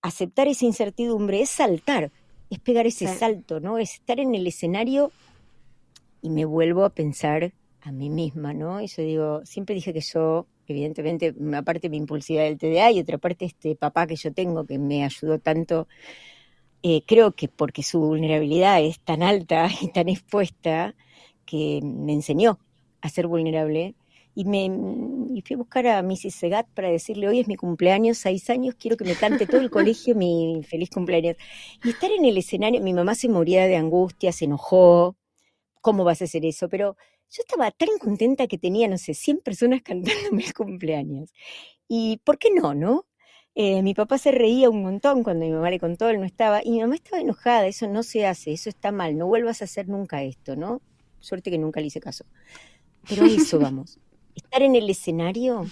aceptar 0.00 0.48
esa 0.48 0.64
incertidumbre 0.64 1.40
es 1.40 1.50
saltar, 1.50 2.10
es 2.50 2.58
pegar 2.58 2.86
ese 2.86 3.06
salto, 3.06 3.60
¿no? 3.60 3.78
Es 3.78 3.94
estar 3.94 4.20
en 4.20 4.34
el 4.34 4.46
escenario 4.46 5.12
y 6.20 6.30
me 6.30 6.44
vuelvo 6.44 6.84
a 6.84 6.90
pensar 6.90 7.52
a 7.80 7.92
mí 7.92 8.10
misma, 8.10 8.52
¿no? 8.52 8.80
Y 8.80 8.86
yo 8.86 9.02
digo, 9.02 9.40
siempre 9.44 9.74
dije 9.74 9.92
que 9.92 10.00
yo 10.00 10.46
evidentemente, 10.66 11.34
una 11.38 11.62
parte 11.62 11.88
mi 11.88 11.96
impulsividad 11.96 12.44
del 12.44 12.58
TDA 12.58 12.90
y 12.92 13.00
otra 13.00 13.18
parte 13.18 13.44
este 13.44 13.74
papá 13.76 14.06
que 14.06 14.16
yo 14.16 14.32
tengo 14.32 14.64
que 14.64 14.78
me 14.78 15.04
ayudó 15.04 15.38
tanto. 15.38 15.88
Eh, 16.82 17.02
creo 17.06 17.32
que 17.32 17.48
porque 17.48 17.82
su 17.82 18.00
vulnerabilidad 18.00 18.82
es 18.82 18.98
tan 19.00 19.22
alta 19.22 19.68
y 19.80 19.88
tan 19.88 20.08
expuesta 20.08 20.94
que 21.46 21.80
me 21.82 22.12
enseñó 22.12 22.58
a 23.00 23.08
ser 23.08 23.26
vulnerable 23.26 23.94
y 24.34 24.44
me 24.44 24.64
y 25.34 25.42
fui 25.42 25.54
a 25.54 25.58
buscar 25.58 25.86
a 25.86 26.02
Mrs. 26.02 26.34
Segat 26.34 26.66
para 26.74 26.88
decirle, 26.88 27.28
hoy 27.28 27.40
es 27.40 27.48
mi 27.48 27.56
cumpleaños, 27.56 28.18
seis 28.18 28.48
años, 28.50 28.74
quiero 28.78 28.96
que 28.96 29.04
me 29.04 29.14
cante 29.14 29.46
todo 29.46 29.60
el 29.60 29.70
colegio 29.96 30.14
mi 30.14 30.62
feliz 30.64 30.90
cumpleaños. 30.90 31.36
Y 31.84 31.90
estar 31.90 32.10
en 32.10 32.24
el 32.24 32.36
escenario, 32.38 32.80
mi 32.80 32.94
mamá 32.94 33.14
se 33.14 33.28
moría 33.28 33.66
de 33.66 33.76
angustia, 33.76 34.32
se 34.32 34.46
enojó, 34.46 35.16
¿cómo 35.80 36.04
vas 36.04 36.22
a 36.22 36.24
hacer 36.24 36.46
eso? 36.46 36.68
Pero 36.68 36.96
yo 37.30 37.42
estaba 37.42 37.70
tan 37.70 37.88
contenta 38.00 38.46
que 38.46 38.58
tenía, 38.58 38.88
no 38.88 38.98
sé, 38.98 39.14
100 39.14 39.38
personas 39.40 39.82
cantando 39.84 40.32
mis 40.32 40.52
cumpleaños. 40.54 41.30
Y 41.88 42.18
¿por 42.24 42.38
qué 42.38 42.50
no, 42.50 42.74
no? 42.74 43.06
Eh, 43.54 43.82
mi 43.82 43.94
papá 43.94 44.18
se 44.18 44.32
reía 44.32 44.70
un 44.70 44.82
montón 44.82 45.22
cuando 45.22 45.44
mi 45.44 45.52
mamá 45.52 45.70
le 45.70 45.78
contó, 45.78 46.08
él 46.08 46.18
no 46.18 46.24
estaba, 46.26 46.62
y 46.64 46.70
mi 46.70 46.80
mamá 46.80 46.94
estaba 46.94 47.20
enojada, 47.20 47.66
eso 47.66 47.86
no 47.86 48.02
se 48.02 48.26
hace, 48.26 48.52
eso 48.52 48.70
está 48.70 48.92
mal, 48.92 49.18
no 49.18 49.26
vuelvas 49.26 49.60
a 49.60 49.66
hacer 49.66 49.88
nunca 49.88 50.22
esto, 50.22 50.56
¿no? 50.56 50.80
Suerte 51.20 51.50
que 51.50 51.58
nunca 51.58 51.80
le 51.80 51.86
hice 51.86 52.00
caso. 52.00 52.24
Pero 53.08 53.26
eso 53.26 53.58
vamos 53.60 53.98
estar 54.34 54.62
en 54.62 54.74
el 54.74 54.88
escenario 54.88 55.66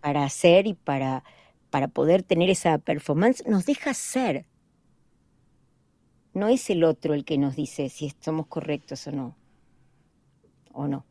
para 0.00 0.24
hacer 0.24 0.66
y 0.66 0.74
para, 0.74 1.24
para 1.70 1.88
poder 1.88 2.22
tener 2.22 2.50
esa 2.50 2.78
performance 2.78 3.44
nos 3.46 3.64
deja 3.64 3.94
ser. 3.94 4.46
No 6.34 6.48
es 6.48 6.70
el 6.70 6.84
otro 6.84 7.14
el 7.14 7.24
que 7.24 7.38
nos 7.38 7.56
dice 7.56 7.88
si 7.88 8.12
somos 8.20 8.46
correctos 8.46 9.06
o 9.06 9.12
no. 9.12 9.36
O 10.72 10.88
no. 10.88 11.04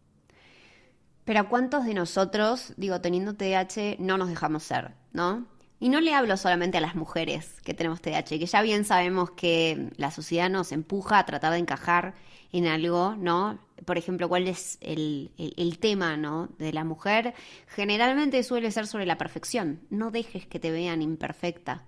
Pero 1.25 1.41
a 1.41 1.49
cuántos 1.49 1.85
de 1.85 1.93
nosotros, 1.93 2.73
digo, 2.77 2.99
teniendo 2.99 3.35
TDAH, 3.35 3.97
no 3.99 4.17
nos 4.17 4.29
dejamos 4.29 4.63
ser, 4.63 4.95
¿no? 5.13 5.45
Y 5.81 5.89
no 5.89 5.99
le 5.99 6.13
hablo 6.13 6.37
solamente 6.37 6.77
a 6.77 6.81
las 6.81 6.93
mujeres 6.93 7.59
que 7.63 7.73
tenemos 7.73 8.01
TDAH, 8.01 8.37
que 8.37 8.45
ya 8.45 8.61
bien 8.61 8.85
sabemos 8.85 9.31
que 9.31 9.89
la 9.97 10.11
sociedad 10.11 10.47
nos 10.47 10.71
empuja 10.71 11.17
a 11.17 11.25
tratar 11.25 11.53
de 11.53 11.57
encajar 11.57 12.13
en 12.51 12.67
algo, 12.67 13.15
¿no? 13.15 13.57
Por 13.83 13.97
ejemplo, 13.97 14.29
cuál 14.29 14.47
es 14.47 14.77
el, 14.79 15.31
tema, 15.79 16.17
¿no? 16.17 16.49
De 16.59 16.71
la 16.71 16.83
mujer, 16.83 17.33
generalmente 17.65 18.43
suele 18.43 18.69
ser 18.69 18.85
sobre 18.85 19.07
la 19.07 19.17
perfección. 19.17 19.81
No 19.89 20.11
dejes 20.11 20.45
que 20.45 20.59
te 20.59 20.69
vean 20.69 21.01
imperfecta. 21.01 21.83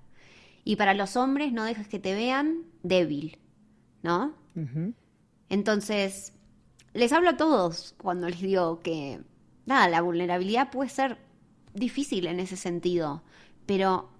Y 0.64 0.76
para 0.76 0.96
los 0.96 1.16
hombres, 1.16 1.54
no 1.54 1.64
dejes 1.64 1.88
que 1.88 2.00
te 2.00 2.16
vean 2.16 2.64
débil, 2.82 3.38
¿no? 4.02 4.34
Entonces, 5.50 6.34
les 6.94 7.14
hablo 7.14 7.30
a 7.30 7.38
todos 7.38 7.94
cuando 8.00 8.28
les 8.28 8.42
digo 8.42 8.80
que, 8.80 9.22
nada, 9.68 9.88
la 9.88 10.02
vulnerabilidad 10.02 10.72
puede 10.72 10.90
ser 10.90 11.20
difícil 11.76 12.26
en 12.26 12.40
ese 12.40 12.58
sentido, 12.58 13.22
pero 13.65 14.12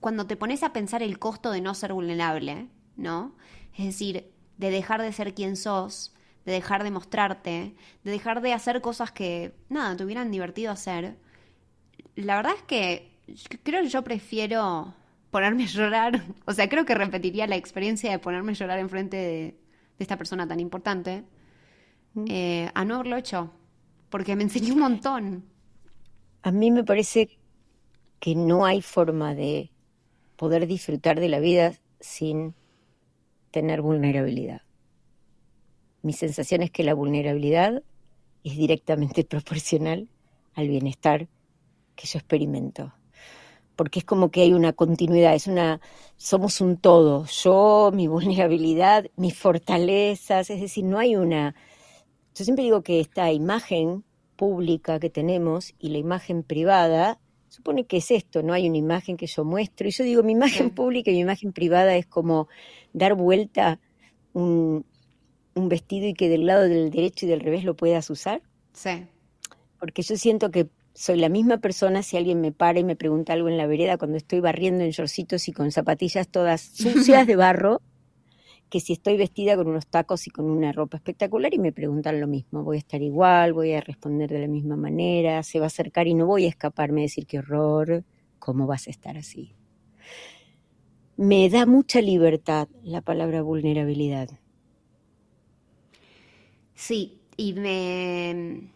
cuando 0.00 0.26
te 0.26 0.36
pones 0.36 0.62
a 0.62 0.72
pensar 0.72 1.02
el 1.02 1.18
costo 1.18 1.50
de 1.50 1.60
no 1.60 1.74
ser 1.74 1.92
vulnerable, 1.92 2.68
¿no? 2.96 3.36
Es 3.76 3.86
decir, 3.86 4.30
de 4.56 4.70
dejar 4.70 5.02
de 5.02 5.12
ser 5.12 5.34
quien 5.34 5.56
sos, 5.56 6.14
de 6.44 6.52
dejar 6.52 6.84
de 6.84 6.90
mostrarte, 6.90 7.74
de 8.04 8.10
dejar 8.10 8.40
de 8.40 8.52
hacer 8.52 8.80
cosas 8.80 9.12
que, 9.12 9.54
nada, 9.68 9.96
te 9.96 10.04
hubieran 10.04 10.30
divertido 10.30 10.72
hacer. 10.72 11.16
La 12.14 12.36
verdad 12.36 12.54
es 12.56 12.62
que 12.62 13.18
creo 13.62 13.82
que 13.82 13.88
yo 13.88 14.02
prefiero 14.02 14.94
ponerme 15.30 15.64
a 15.64 15.66
llorar, 15.66 16.22
o 16.46 16.52
sea, 16.52 16.68
creo 16.68 16.84
que 16.84 16.94
repetiría 16.94 17.46
la 17.46 17.56
experiencia 17.56 18.10
de 18.10 18.18
ponerme 18.18 18.52
a 18.52 18.54
llorar 18.54 18.78
enfrente 18.78 19.16
de, 19.16 19.60
de 19.98 20.04
esta 20.04 20.16
persona 20.16 20.46
tan 20.46 20.60
importante, 20.60 21.24
mm. 22.14 22.24
eh, 22.28 22.70
a 22.74 22.84
no 22.84 22.96
haberlo 22.96 23.16
hecho, 23.16 23.50
porque 24.08 24.36
me 24.36 24.44
enseñó 24.44 24.74
un 24.74 24.80
montón. 24.80 25.44
A 26.42 26.52
mí 26.52 26.70
me 26.70 26.84
parece 26.84 27.35
que 28.20 28.34
no 28.34 28.64
hay 28.64 28.82
forma 28.82 29.34
de 29.34 29.70
poder 30.36 30.66
disfrutar 30.66 31.20
de 31.20 31.28
la 31.28 31.40
vida 31.40 31.74
sin 32.00 32.54
tener 33.50 33.82
vulnerabilidad. 33.82 34.62
Mi 36.02 36.12
sensación 36.12 36.62
es 36.62 36.70
que 36.70 36.84
la 36.84 36.94
vulnerabilidad 36.94 37.82
es 38.44 38.56
directamente 38.56 39.24
proporcional 39.28 40.08
al 40.54 40.68
bienestar 40.68 41.28
que 41.94 42.06
yo 42.06 42.18
experimento. 42.18 42.92
Porque 43.74 43.98
es 43.98 44.04
como 44.04 44.30
que 44.30 44.42
hay 44.42 44.54
una 44.54 44.72
continuidad, 44.72 45.34
es 45.34 45.46
una, 45.46 45.80
somos 46.16 46.60
un 46.62 46.78
todo, 46.78 47.26
yo, 47.26 47.90
mi 47.92 48.06
vulnerabilidad, 48.06 49.06
mis 49.16 49.36
fortalezas, 49.36 50.48
es 50.48 50.60
decir, 50.62 50.84
no 50.84 50.98
hay 50.98 51.16
una, 51.16 51.54
yo 52.34 52.44
siempre 52.44 52.64
digo 52.64 52.82
que 52.82 53.00
esta 53.00 53.32
imagen 53.32 54.04
pública 54.36 54.98
que 54.98 55.10
tenemos 55.10 55.74
y 55.78 55.88
la 55.88 55.98
imagen 55.98 56.42
privada 56.42 57.18
supone 57.56 57.84
que 57.84 57.98
es 57.98 58.10
esto, 58.10 58.42
no 58.42 58.52
hay 58.52 58.68
una 58.68 58.76
imagen 58.76 59.16
que 59.16 59.26
yo 59.26 59.44
muestro. 59.44 59.88
Y 59.88 59.90
yo 59.90 60.04
digo, 60.04 60.22
mi 60.22 60.32
imagen 60.32 60.70
pública 60.70 61.10
y 61.10 61.14
mi 61.14 61.20
imagen 61.20 61.52
privada 61.52 61.96
es 61.96 62.06
como 62.06 62.48
dar 62.92 63.14
vuelta 63.14 63.80
un, 64.32 64.84
un 65.54 65.68
vestido 65.68 66.06
y 66.06 66.14
que 66.14 66.28
del 66.28 66.46
lado 66.46 66.68
del 66.68 66.90
derecho 66.90 67.26
y 67.26 67.28
del 67.28 67.40
revés 67.40 67.64
lo 67.64 67.74
puedas 67.74 68.08
usar. 68.10 68.42
Sí. 68.72 69.06
Porque 69.78 70.02
yo 70.02 70.16
siento 70.16 70.50
que 70.50 70.68
soy 70.94 71.18
la 71.18 71.28
misma 71.28 71.58
persona 71.58 72.02
si 72.02 72.16
alguien 72.16 72.40
me 72.40 72.52
para 72.52 72.78
y 72.78 72.84
me 72.84 72.96
pregunta 72.96 73.32
algo 73.32 73.48
en 73.48 73.56
la 73.56 73.66
vereda 73.66 73.98
cuando 73.98 74.16
estoy 74.16 74.40
barriendo 74.40 74.84
en 74.84 74.90
shortcitos 74.90 75.48
y 75.48 75.52
con 75.52 75.70
zapatillas 75.72 76.28
todas 76.28 76.60
sucias 76.74 77.26
de 77.26 77.36
barro 77.36 77.80
que 78.68 78.80
si 78.80 78.92
estoy 78.92 79.16
vestida 79.16 79.56
con 79.56 79.68
unos 79.68 79.86
tacos 79.86 80.26
y 80.26 80.30
con 80.30 80.46
una 80.46 80.72
ropa 80.72 80.96
espectacular 80.96 81.54
y 81.54 81.58
me 81.58 81.72
preguntan 81.72 82.20
lo 82.20 82.26
mismo, 82.26 82.64
voy 82.64 82.76
a 82.76 82.80
estar 82.80 83.00
igual, 83.00 83.52
voy 83.52 83.72
a 83.72 83.80
responder 83.80 84.30
de 84.30 84.40
la 84.40 84.48
misma 84.48 84.76
manera, 84.76 85.42
se 85.42 85.58
va 85.58 85.66
a 85.66 85.68
acercar 85.68 86.08
y 86.08 86.14
no 86.14 86.26
voy 86.26 86.46
a 86.46 86.48
escaparme 86.48 87.02
a 87.02 87.04
decir 87.04 87.26
qué 87.26 87.38
horror, 87.38 88.04
¿cómo 88.38 88.66
vas 88.66 88.88
a 88.88 88.90
estar 88.90 89.16
así? 89.16 89.54
Me 91.16 91.48
da 91.48 91.64
mucha 91.64 92.00
libertad 92.00 92.68
la 92.82 93.00
palabra 93.00 93.42
vulnerabilidad. 93.42 94.28
Sí, 96.74 97.20
y 97.36 97.54
me, 97.54 98.68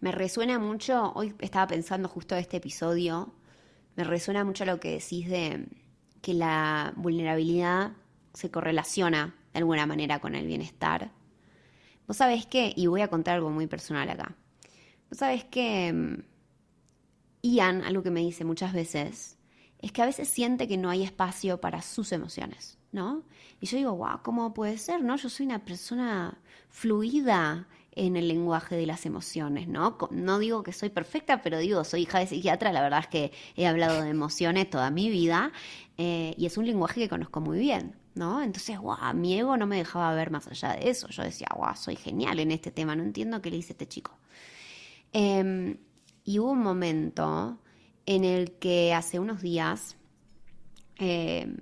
me 0.00 0.12
resuena 0.12 0.58
mucho, 0.58 1.12
hoy 1.14 1.34
estaba 1.40 1.66
pensando 1.66 2.08
justo 2.08 2.36
este 2.36 2.58
episodio, 2.58 3.32
me 3.96 4.04
resuena 4.04 4.44
mucho 4.44 4.64
lo 4.64 4.78
que 4.78 4.92
decís 4.92 5.28
de 5.28 5.66
que 6.22 6.32
la 6.32 6.94
vulnerabilidad 6.96 7.92
se 8.36 8.50
correlaciona 8.50 9.34
de 9.54 9.60
alguna 9.60 9.86
manera 9.86 10.20
con 10.20 10.34
el 10.34 10.46
bienestar. 10.46 11.10
Vos 12.06 12.18
sabés 12.18 12.44
qué, 12.44 12.74
y 12.76 12.86
voy 12.86 13.00
a 13.00 13.08
contar 13.08 13.36
algo 13.36 13.48
muy 13.48 13.66
personal 13.66 14.10
acá. 14.10 14.36
Vos 15.08 15.20
sabés 15.20 15.44
que 15.44 15.90
mm, 15.90 16.22
Ian, 17.40 17.82
algo 17.82 18.02
que 18.02 18.10
me 18.10 18.20
dice 18.20 18.44
muchas 18.44 18.74
veces, 18.74 19.38
es 19.78 19.90
que 19.90 20.02
a 20.02 20.04
veces 20.06 20.28
siente 20.28 20.68
que 20.68 20.76
no 20.76 20.90
hay 20.90 21.02
espacio 21.02 21.62
para 21.62 21.80
sus 21.80 22.12
emociones, 22.12 22.78
¿no? 22.92 23.24
Y 23.58 23.66
yo 23.68 23.78
digo, 23.78 23.96
wow, 23.96 24.20
¿cómo 24.22 24.52
puede 24.52 24.76
ser, 24.76 25.02
no? 25.02 25.16
Yo 25.16 25.30
soy 25.30 25.46
una 25.46 25.64
persona 25.64 26.38
fluida 26.68 27.66
en 27.96 28.16
el 28.16 28.28
lenguaje 28.28 28.76
de 28.76 28.86
las 28.86 29.06
emociones, 29.06 29.68
¿no? 29.68 29.96
No 30.10 30.38
digo 30.38 30.62
que 30.62 30.72
soy 30.72 30.90
perfecta, 30.90 31.42
pero 31.42 31.58
digo, 31.58 31.82
soy 31.82 32.02
hija 32.02 32.18
de 32.18 32.26
psiquiatra, 32.26 32.70
la 32.70 32.82
verdad 32.82 33.00
es 33.00 33.06
que 33.08 33.32
he 33.56 33.66
hablado 33.66 34.02
de 34.02 34.10
emociones 34.10 34.68
toda 34.68 34.90
mi 34.90 35.08
vida 35.08 35.50
eh, 35.96 36.34
y 36.36 36.44
es 36.44 36.58
un 36.58 36.66
lenguaje 36.66 37.00
que 37.00 37.08
conozco 37.08 37.40
muy 37.40 37.58
bien. 37.58 37.96
¿no? 38.14 38.42
Entonces, 38.42 38.78
guau, 38.78 39.14
mi 39.14 39.38
ego 39.38 39.56
no 39.56 39.66
me 39.66 39.76
dejaba 39.76 40.14
ver 40.14 40.30
más 40.30 40.46
allá 40.46 40.72
de 40.72 40.88
eso. 40.88 41.08
Yo 41.08 41.22
decía, 41.22 41.48
guau, 41.54 41.76
soy 41.76 41.96
genial 41.96 42.38
en 42.38 42.50
este 42.50 42.70
tema, 42.70 42.96
no 42.96 43.02
entiendo 43.02 43.42
qué 43.42 43.50
le 43.50 43.56
dice 43.56 43.72
este 43.72 43.86
chico. 43.86 44.18
Em, 45.12 45.76
y 46.24 46.38
hubo 46.38 46.50
un 46.50 46.62
momento 46.62 47.58
en 48.06 48.24
el 48.24 48.52
que 48.52 48.94
hace 48.94 49.18
unos 49.18 49.42
días 49.42 49.96
em, 50.96 51.58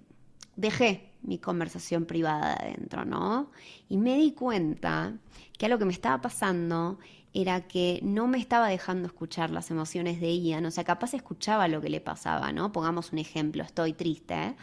dejé 0.56 1.13
mi 1.24 1.38
conversación 1.38 2.04
privada 2.04 2.54
de 2.54 2.68
adentro, 2.68 3.04
¿no? 3.04 3.50
Y 3.88 3.96
me 3.96 4.16
di 4.16 4.32
cuenta 4.32 5.14
que 5.58 5.68
lo 5.68 5.78
que 5.78 5.84
me 5.84 5.92
estaba 5.92 6.20
pasando 6.20 6.98
era 7.32 7.62
que 7.62 7.98
no 8.02 8.28
me 8.28 8.38
estaba 8.38 8.68
dejando 8.68 9.08
escuchar 9.08 9.50
las 9.50 9.70
emociones 9.70 10.20
de 10.20 10.38
Ian, 10.38 10.66
o 10.66 10.70
sea, 10.70 10.84
capaz 10.84 11.14
escuchaba 11.14 11.66
lo 11.66 11.80
que 11.80 11.90
le 11.90 12.00
pasaba, 12.00 12.52
¿no? 12.52 12.70
Pongamos 12.72 13.12
un 13.12 13.18
ejemplo, 13.18 13.64
estoy 13.64 13.92
triste, 13.92 14.54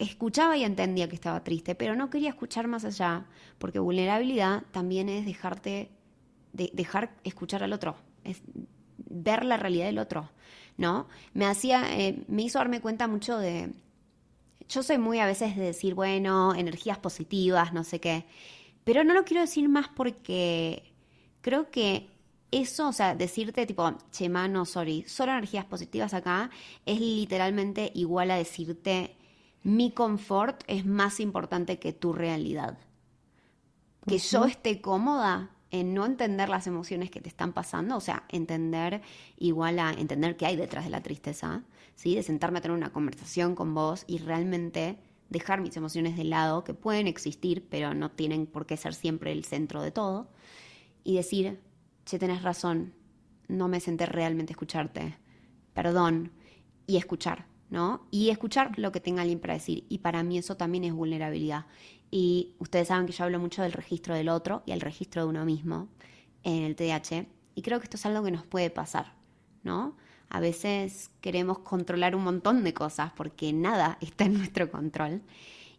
escuchaba 0.00 0.56
y 0.56 0.64
entendía 0.64 1.08
que 1.08 1.14
estaba 1.14 1.44
triste, 1.44 1.76
pero 1.76 1.94
no 1.94 2.10
quería 2.10 2.30
escuchar 2.30 2.66
más 2.66 2.84
allá, 2.84 3.26
porque 3.58 3.78
vulnerabilidad 3.78 4.64
también 4.72 5.08
es 5.08 5.24
dejarte, 5.26 5.90
de, 6.52 6.70
dejar 6.74 7.14
escuchar 7.22 7.62
al 7.62 7.72
otro, 7.72 7.96
es 8.24 8.42
ver 8.98 9.44
la 9.44 9.56
realidad 9.56 9.86
del 9.86 9.98
otro, 9.98 10.30
¿no? 10.76 11.06
Me 11.34 11.46
hacía, 11.46 11.84
eh, 11.96 12.24
me 12.26 12.42
hizo 12.42 12.58
darme 12.58 12.80
cuenta 12.80 13.06
mucho 13.06 13.38
de, 13.38 13.72
yo 14.68 14.82
soy 14.82 14.98
muy 14.98 15.18
a 15.20 15.26
veces 15.26 15.56
de 15.56 15.62
decir, 15.62 15.94
bueno, 15.94 16.54
energías 16.54 16.98
positivas, 16.98 17.72
no 17.72 17.84
sé 17.84 18.00
qué, 18.00 18.26
pero 18.84 19.04
no 19.04 19.14
lo 19.14 19.24
quiero 19.24 19.42
decir 19.42 19.68
más 19.68 19.88
porque 19.88 20.92
creo 21.40 21.70
que 21.70 22.08
eso, 22.50 22.88
o 22.88 22.92
sea, 22.92 23.14
decirte 23.14 23.66
tipo, 23.66 23.96
che, 24.10 24.28
no, 24.28 24.64
sorry, 24.64 25.04
solo 25.06 25.32
energías 25.32 25.64
positivas 25.64 26.14
acá, 26.14 26.50
es 26.84 27.00
literalmente 27.00 27.90
igual 27.94 28.30
a 28.30 28.36
decirte, 28.36 29.16
mi 29.62 29.90
confort 29.90 30.62
es 30.68 30.86
más 30.86 31.20
importante 31.20 31.78
que 31.78 31.92
tu 31.92 32.12
realidad. 32.12 32.78
Que 34.06 34.18
yo 34.18 34.44
esté 34.44 34.80
cómoda 34.80 35.50
en 35.72 35.92
no 35.92 36.06
entender 36.06 36.48
las 36.48 36.66
emociones 36.68 37.10
que 37.10 37.20
te 37.20 37.28
están 37.28 37.52
pasando, 37.52 37.96
o 37.96 38.00
sea, 38.00 38.24
entender 38.28 39.02
igual 39.36 39.80
a 39.80 39.90
entender 39.90 40.36
qué 40.36 40.46
hay 40.46 40.56
detrás 40.56 40.84
de 40.84 40.90
la 40.90 41.02
tristeza, 41.02 41.64
¿sí? 41.96 42.14
De 42.14 42.22
sentarme 42.22 42.58
a 42.58 42.62
tener 42.62 42.76
una 42.76 42.92
conversación 42.92 43.56
con 43.56 43.74
vos 43.74 44.04
y 44.06 44.18
realmente 44.18 44.98
dejar 45.28 45.60
mis 45.60 45.76
emociones 45.76 46.16
de 46.16 46.24
lado, 46.24 46.62
que 46.62 46.74
pueden 46.74 47.08
existir, 47.08 47.66
pero 47.68 47.94
no 47.94 48.12
tienen 48.12 48.46
por 48.46 48.66
qué 48.66 48.76
ser 48.76 48.94
siempre 48.94 49.32
el 49.32 49.44
centro 49.44 49.82
de 49.82 49.90
todo, 49.90 50.30
y 51.02 51.16
decir, 51.16 51.60
che, 52.04 52.18
tenés 52.18 52.42
razón, 52.42 52.94
no 53.48 53.66
me 53.66 53.80
senté 53.80 54.06
realmente 54.06 54.52
a 54.52 54.54
escucharte, 54.54 55.18
perdón, 55.74 56.32
y 56.86 56.96
escuchar, 56.96 57.46
¿no? 57.70 58.06
Y 58.12 58.30
escuchar 58.30 58.78
lo 58.78 58.92
que 58.92 59.00
tenga 59.00 59.22
alguien 59.22 59.40
para 59.40 59.54
decir, 59.54 59.84
y 59.88 59.98
para 59.98 60.22
mí 60.22 60.38
eso 60.38 60.56
también 60.56 60.84
es 60.84 60.92
vulnerabilidad. 60.92 61.66
Y 62.10 62.54
ustedes 62.60 62.88
saben 62.88 63.06
que 63.06 63.12
yo 63.12 63.24
hablo 63.24 63.40
mucho 63.40 63.62
del 63.62 63.72
registro 63.72 64.14
del 64.14 64.28
otro 64.28 64.62
y 64.64 64.72
el 64.72 64.80
registro 64.80 65.22
de 65.22 65.28
uno 65.28 65.44
mismo 65.44 65.88
en 66.44 66.62
el 66.62 66.76
TDAH, 66.76 67.26
y 67.56 67.62
creo 67.62 67.80
que 67.80 67.84
esto 67.84 67.96
es 67.96 68.06
algo 68.06 68.22
que 68.22 68.30
nos 68.30 68.46
puede 68.46 68.70
pasar, 68.70 69.14
¿no? 69.64 69.96
A 70.28 70.40
veces 70.40 71.10
queremos 71.20 71.60
controlar 71.60 72.16
un 72.16 72.24
montón 72.24 72.64
de 72.64 72.74
cosas 72.74 73.12
porque 73.16 73.52
nada 73.52 73.98
está 74.02 74.24
en 74.24 74.34
nuestro 74.38 74.70
control. 74.70 75.22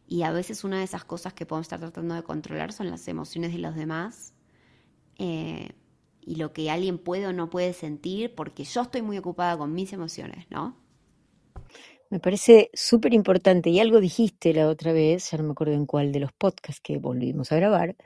Y 0.08 0.24
a 0.24 0.32
veces 0.32 0.64
una 0.64 0.78
de 0.78 0.86
esas 0.86 1.04
cosas 1.04 1.34
que 1.34 1.46
podemos 1.46 1.66
estar 1.66 1.80
tratando 1.80 2.16
de 2.16 2.24
controlar 2.24 2.72
son 2.72 2.90
las 2.90 3.08
emociones 3.08 3.52
de 3.52 3.60
los 3.60 3.76
demás 3.76 4.34
eh, 5.18 5.70
y 6.22 6.36
lo 6.36 6.54
que 6.54 6.70
alguien 6.70 6.98
puede 6.98 7.28
o 7.28 7.34
no 7.34 7.50
puede 7.50 7.74
sentir 7.74 8.34
porque 8.34 8.64
yo 8.64 8.82
estoy 8.84 9.02
muy 9.02 9.18
ocupada 9.18 9.58
con 9.58 9.74
mis 9.74 9.92
emociones, 9.92 10.46
¿no? 10.50 10.78
Me 12.10 12.20
parece 12.20 12.70
súper 12.74 13.14
importante 13.14 13.70
y 13.70 13.82
algo 13.82 14.00
dijiste 14.00 14.54
la 14.54 14.70
otra 14.70 14.94
vez, 14.94 15.32
ya 15.32 15.38
no 15.38 15.44
me 15.44 15.52
acuerdo 15.52 15.74
en 15.74 15.86
cuál 15.86 16.14
de 16.14 16.22
los 16.22 16.32
podcasts 16.32 16.80
que 16.82 16.98
volvimos 16.98 17.52
a 17.52 17.58
grabar, 17.58 17.98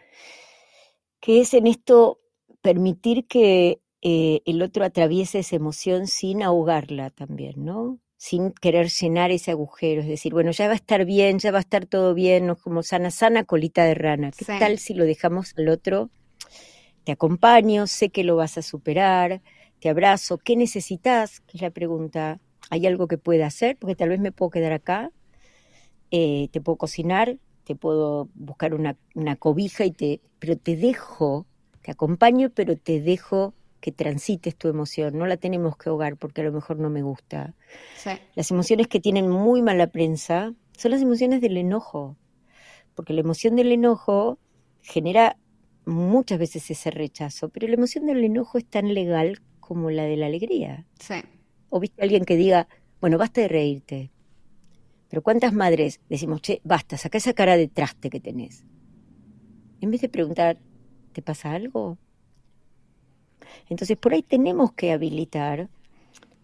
que 1.19 1.41
es 1.41 1.53
en 1.53 1.67
esto 1.67 2.19
permitir 2.61 3.27
que 3.27 3.80
eh, 4.01 4.41
el 4.45 4.61
otro 4.61 4.83
atraviesa 4.83 5.39
esa 5.39 5.55
emoción 5.55 6.07
sin 6.07 6.41
ahogarla 6.41 7.11
también, 7.11 7.63
¿no? 7.63 7.99
Sin 8.17 8.51
querer 8.51 8.89
llenar 8.89 9.31
ese 9.31 9.51
agujero, 9.51 10.01
es 10.01 10.07
decir, 10.07 10.33
bueno, 10.33 10.51
ya 10.51 10.67
va 10.67 10.73
a 10.73 10.75
estar 10.75 11.05
bien, 11.05 11.39
ya 11.39 11.51
va 11.51 11.59
a 11.59 11.61
estar 11.61 11.85
todo 11.85 12.13
bien, 12.13 12.47
¿no? 12.47 12.55
como 12.55 12.83
sana, 12.83 13.11
sana 13.11 13.43
colita 13.43 13.83
de 13.83 13.95
rana. 13.95 14.31
¿Qué 14.31 14.45
tal 14.45 14.77
si 14.79 14.93
lo 14.93 15.05
dejamos 15.05 15.53
al 15.57 15.69
otro? 15.69 16.09
Te 17.03 17.11
acompaño, 17.11 17.87
sé 17.87 18.09
que 18.09 18.23
lo 18.23 18.35
vas 18.35 18.57
a 18.57 18.61
superar, 18.61 19.41
te 19.79 19.89
abrazo, 19.89 20.37
¿qué 20.37 20.55
necesitas? 20.55 21.39
Que 21.41 21.57
es 21.57 21.61
la 21.61 21.71
pregunta. 21.71 22.39
¿Hay 22.69 22.85
algo 22.85 23.07
que 23.07 23.17
pueda 23.17 23.47
hacer? 23.47 23.77
Porque 23.77 23.95
tal 23.95 24.09
vez 24.09 24.19
me 24.19 24.31
puedo 24.31 24.51
quedar 24.51 24.71
acá, 24.71 25.11
eh, 26.11 26.47
te 26.51 26.61
puedo 26.61 26.77
cocinar, 26.77 27.37
te 27.63 27.75
puedo 27.75 28.29
buscar 28.35 28.73
una, 28.73 28.97
una 29.15 29.35
cobija, 29.35 29.85
y 29.85 29.91
te, 29.91 30.21
pero 30.39 30.57
te 30.57 30.75
dejo, 30.75 31.47
te 31.81 31.91
acompaño, 31.91 32.51
pero 32.53 32.77
te 32.77 33.01
dejo 33.01 33.55
que 33.81 33.91
transites 33.91 34.55
tu 34.55 34.69
emoción, 34.69 35.17
no 35.17 35.25
la 35.25 35.37
tenemos 35.37 35.75
que 35.75 35.89
ahogar 35.89 36.15
porque 36.15 36.41
a 36.41 36.43
lo 36.45 36.51
mejor 36.53 36.77
no 36.77 36.89
me 36.89 37.01
gusta. 37.01 37.55
Las 38.35 38.51
emociones 38.51 38.87
que 38.87 38.99
tienen 38.99 39.29
muy 39.29 39.61
mala 39.61 39.87
prensa 39.87 40.53
son 40.77 40.91
las 40.91 41.01
emociones 41.01 41.41
del 41.41 41.57
enojo, 41.57 42.15
porque 42.95 43.13
la 43.13 43.21
emoción 43.21 43.55
del 43.55 43.71
enojo 43.71 44.39
genera 44.81 45.37
muchas 45.85 46.39
veces 46.39 46.69
ese 46.69 46.91
rechazo, 46.91 47.49
pero 47.49 47.67
la 47.67 47.73
emoción 47.73 48.05
del 48.05 48.23
enojo 48.23 48.57
es 48.57 48.65
tan 48.65 48.93
legal 48.93 49.41
como 49.59 49.89
la 49.89 50.03
de 50.03 50.17
la 50.17 50.27
alegría. 50.27 50.85
O 51.69 51.79
viste 51.79 52.01
a 52.01 52.03
alguien 52.03 52.23
que 52.23 52.35
diga, 52.35 52.67
bueno, 52.99 53.17
basta 53.17 53.41
de 53.41 53.47
reírte. 53.47 54.11
Pero 55.09 55.23
¿cuántas 55.23 55.53
madres 55.53 55.99
decimos, 56.07 56.41
che, 56.41 56.61
basta, 56.63 56.97
saca 56.97 57.17
esa 57.17 57.33
cara 57.33 57.57
de 57.57 57.67
traste 57.67 58.09
que 58.09 58.19
tenés? 58.19 58.63
En 59.81 59.89
vez 59.91 60.01
de 60.01 60.09
preguntar, 60.09 60.59
¿te 61.11 61.21
pasa 61.21 61.51
algo? 61.51 61.97
Entonces, 63.69 63.97
por 63.97 64.13
ahí 64.13 64.23
tenemos 64.23 64.73
que 64.73 64.91
habilitar 64.91 65.69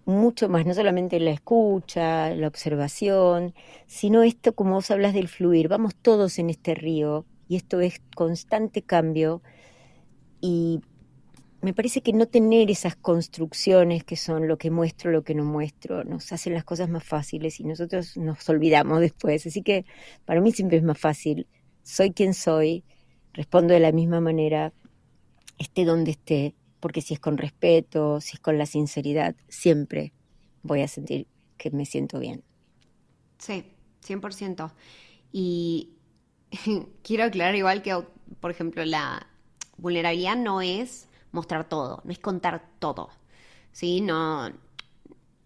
mucho 0.05 0.47
más, 0.47 0.65
no 0.65 0.73
solamente 0.73 1.19
la 1.19 1.31
escucha, 1.31 2.33
la 2.33 2.47
observación, 2.47 3.53
sino 3.87 4.23
esto, 4.23 4.53
como 4.55 4.75
vos 4.75 4.89
hablas 4.89 5.13
del 5.13 5.27
fluir, 5.27 5.67
vamos 5.67 5.95
todos 5.95 6.39
en 6.39 6.49
este 6.49 6.75
río 6.75 7.25
y 7.49 7.57
esto 7.57 7.81
es 7.81 8.01
constante 8.15 8.81
cambio. 8.81 9.41
Y 10.39 10.79
me 11.61 11.73
parece 11.73 12.01
que 12.01 12.13
no 12.13 12.27
tener 12.27 12.71
esas 12.71 12.95
construcciones 12.95 14.03
que 14.05 14.15
son 14.15 14.47
lo 14.47 14.57
que 14.57 14.71
muestro, 14.71 15.11
lo 15.11 15.23
que 15.23 15.35
no 15.35 15.43
muestro, 15.43 16.05
nos 16.05 16.31
hacen 16.31 16.53
las 16.53 16.63
cosas 16.63 16.89
más 16.89 17.03
fáciles 17.03 17.59
y 17.59 17.65
nosotros 17.65 18.15
nos 18.15 18.47
olvidamos 18.47 19.01
después. 19.01 19.45
Así 19.45 19.61
que 19.61 19.85
para 20.25 20.39
mí 20.39 20.53
siempre 20.53 20.77
es 20.77 20.83
más 20.83 20.99
fácil, 20.99 21.47
soy 21.83 22.11
quien 22.11 22.33
soy, 22.33 22.85
respondo 23.33 23.73
de 23.73 23.81
la 23.81 23.91
misma 23.91 24.21
manera, 24.21 24.71
esté 25.57 25.83
donde 25.83 26.11
esté, 26.11 26.55
porque 26.79 27.01
si 27.01 27.13
es 27.13 27.19
con 27.19 27.37
respeto, 27.37 28.21
si 28.21 28.35
es 28.35 28.39
con 28.39 28.57
la 28.57 28.65
sinceridad, 28.65 29.35
siempre 29.47 30.13
voy 30.63 30.81
a 30.81 30.87
sentir 30.87 31.27
que 31.57 31.71
me 31.71 31.85
siento 31.85 32.19
bien. 32.19 32.43
Sí, 33.39 33.65
100%. 34.05 34.71
Y 35.31 35.89
quiero 37.03 37.25
aclarar 37.25 37.55
igual 37.55 37.81
que, 37.81 37.97
por 38.39 38.51
ejemplo, 38.51 38.85
la 38.85 39.27
vulnerabilidad 39.77 40.35
no 40.35 40.61
es 40.61 41.07
mostrar 41.31 41.67
todo, 41.67 42.01
no 42.03 42.11
es 42.11 42.19
contar 42.19 42.67
todo. 42.79 43.09
¿Sí? 43.71 44.01
No, 44.01 44.51